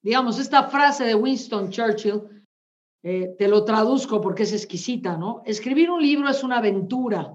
[0.03, 2.21] digamos, esta frase de Winston Churchill,
[3.03, 5.43] eh, te lo traduzco porque es exquisita, ¿no?
[5.47, 7.35] Escribir un libro es una aventura.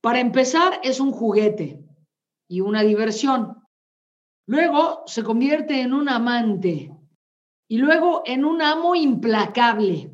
[0.00, 1.84] Para empezar, es un juguete
[2.48, 3.56] y una diversión.
[4.46, 6.94] Luego se convierte en un amante
[7.68, 10.11] y luego en un amo implacable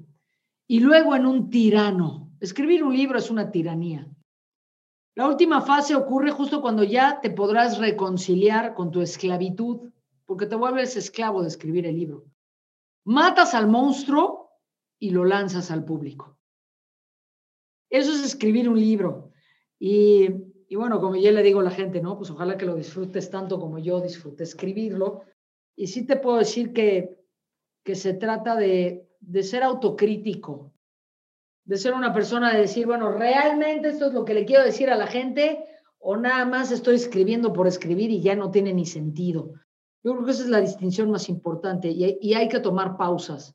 [0.69, 2.31] y luego en un tirano.
[2.41, 4.07] Escribir un libro es una tiranía.
[5.17, 9.91] La última fase ocurre justo cuando ya te podrás reconciliar con tu esclavitud,
[10.27, 12.27] porque te vuelves esclavo de escribir el libro.
[13.05, 14.51] Matas al monstruo
[15.01, 16.39] y lo lanzas al público.
[17.91, 19.33] Eso es escribir un libro.
[19.81, 20.29] Y,
[20.77, 22.19] bueno, como ya le digo a la gente, ¿no?
[22.19, 25.23] Pues ojalá que lo disfrutes tanto como yo disfruté escribirlo.
[25.75, 27.17] Y sí te puedo decir que,
[27.83, 30.73] que se trata de, de ser autocrítico,
[31.65, 34.91] de ser una persona de decir, bueno, realmente esto es lo que le quiero decir
[34.91, 35.65] a la gente
[35.99, 39.53] o nada más estoy escribiendo por escribir y ya no tiene ni sentido.
[40.03, 43.55] Yo creo que esa es la distinción más importante y, hay que tomar pausas.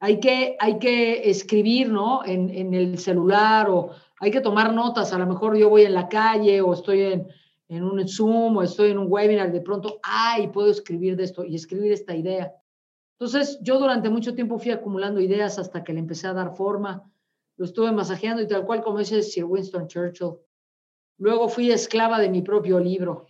[0.00, 2.24] Hay que, hay que escribir, ¿no?
[2.24, 3.90] En, en, el celular o
[4.20, 5.12] hay que tomar notas.
[5.12, 7.28] A lo mejor yo voy en la calle o estoy en,
[7.68, 11.44] en un Zoom o estoy en un webinar, de pronto, ay, puedo escribir de esto
[11.44, 12.52] y escribir esta idea.
[13.24, 17.10] Entonces, yo durante mucho tiempo fui acumulando ideas hasta que le empecé a dar forma,
[17.56, 20.34] lo estuve masajeando y tal cual como dice Sir Winston Churchill.
[21.16, 23.28] Luego fui esclava de mi propio libro,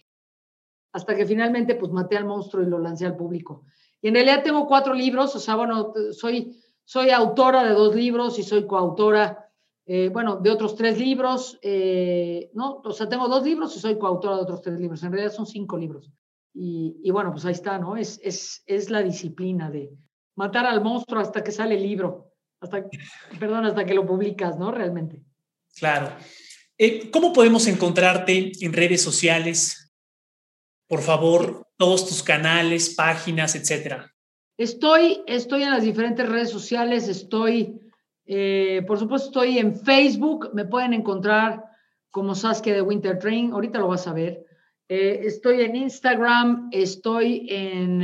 [0.92, 3.66] hasta que finalmente pues maté al monstruo y lo lancé al público.
[4.03, 8.36] Y en realidad tengo cuatro libros, o sea, bueno, soy, soy autora de dos libros
[8.40, 9.49] y soy coautora,
[9.86, 12.82] eh, bueno, de otros tres libros, eh, ¿no?
[12.84, 15.05] O sea, tengo dos libros y soy coautora de otros tres libros.
[15.05, 16.11] En realidad son cinco libros.
[16.57, 17.97] Y, bueno, pues ahí está, ¿no?
[17.97, 19.91] Es, es, es la disciplina de
[20.37, 22.85] matar al monstruo hasta que sale el libro, hasta,
[23.41, 24.71] perdón, hasta que lo publicas, ¿no?
[24.71, 25.21] Realmente.
[25.77, 26.11] Claro.
[26.79, 29.93] Eh, ¿Cómo podemos encontrarte en redes sociales?
[30.87, 34.13] Por favor, todos tus canales, páginas, etcétera.
[34.57, 37.81] Estoy, estoy en las diferentes redes sociales, estoy,
[38.27, 41.65] eh, por supuesto, estoy en Facebook, me pueden encontrar
[42.11, 44.43] como Saskia de Winter Train, ahorita lo vas a ver.
[44.89, 48.03] Eh, estoy en Instagram, estoy en,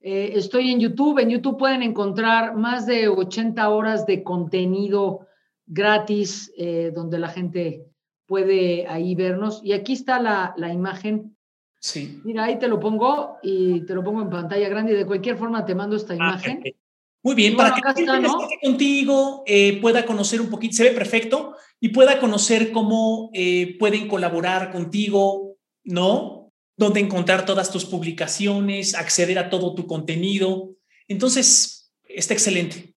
[0.00, 1.18] estoy en YouTube.
[1.18, 5.26] En YouTube pueden encontrar más de 80 horas de contenido
[5.66, 6.52] gratis
[6.94, 7.84] donde la gente
[8.26, 9.60] puede ahí vernos.
[9.64, 11.36] Y aquí está la, la imagen.
[11.80, 12.20] Sí.
[12.24, 15.36] Mira, ahí te lo pongo y te lo pongo en pantalla grande y de cualquier
[15.36, 16.62] forma te mando esta ah, imagen.
[17.22, 18.38] Muy bien, para que está, ¿no?
[18.62, 24.08] contigo eh, pueda conocer un poquito, se ve perfecto, y pueda conocer cómo eh, pueden
[24.08, 25.47] colaborar contigo,
[25.88, 26.52] ¿no?
[26.76, 30.76] Dónde encontrar todas tus publicaciones, acceder a todo tu contenido.
[31.08, 32.94] Entonces, está excelente.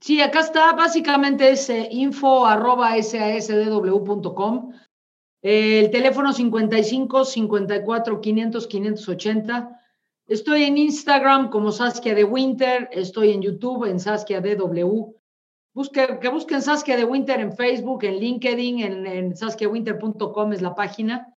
[0.00, 4.72] Sí, acá está, básicamente es eh, info arroba sasdw.com.
[5.42, 9.80] el teléfono 55 54 500 580.
[10.26, 15.12] Estoy en Instagram como Saskia de Winter, estoy en YouTube en Saskia DW.
[15.74, 20.74] Busque, que busquen Saskia de Winter en Facebook, en LinkedIn, en, en saskiawinter.com es la
[20.74, 21.32] página.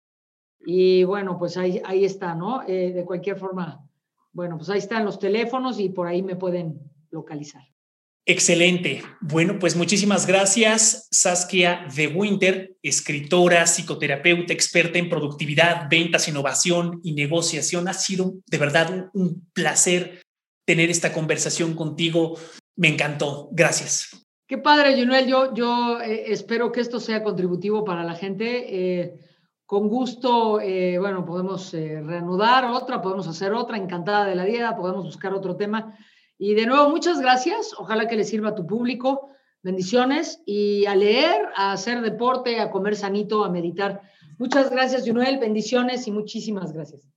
[0.66, 2.62] Y bueno, pues ahí, ahí está, ¿no?
[2.66, 3.86] Eh, de cualquier forma,
[4.32, 7.62] bueno, pues ahí están los teléfonos y por ahí me pueden localizar.
[8.26, 9.02] Excelente.
[9.20, 17.12] Bueno, pues muchísimas gracias, Saskia de Winter, escritora, psicoterapeuta, experta en productividad, ventas, innovación y
[17.12, 17.86] negociación.
[17.86, 20.22] Ha sido de verdad un, placer
[20.64, 22.38] tener esta conversación contigo.
[22.76, 23.50] Me encantó.
[23.52, 24.26] Gracias.
[24.48, 25.26] Qué padre, Junuel.
[25.26, 29.02] Yo, yo eh, espero que esto sea contributivo para la gente.
[29.02, 29.14] Eh,
[29.66, 35.04] con gusto, eh, bueno, podemos reanudar otra, podemos hacer otra, encantada de la vida, podemos
[35.04, 35.96] buscar otro tema.
[36.38, 37.74] Y de nuevo, muchas gracias.
[37.78, 39.30] Ojalá que le sirva a tu público.
[39.62, 44.02] Bendiciones y a leer, a hacer deporte, a comer sanito, a meditar.
[44.38, 45.38] Muchas gracias, Junuel.
[45.38, 47.13] Bendiciones y muchísimas gracias.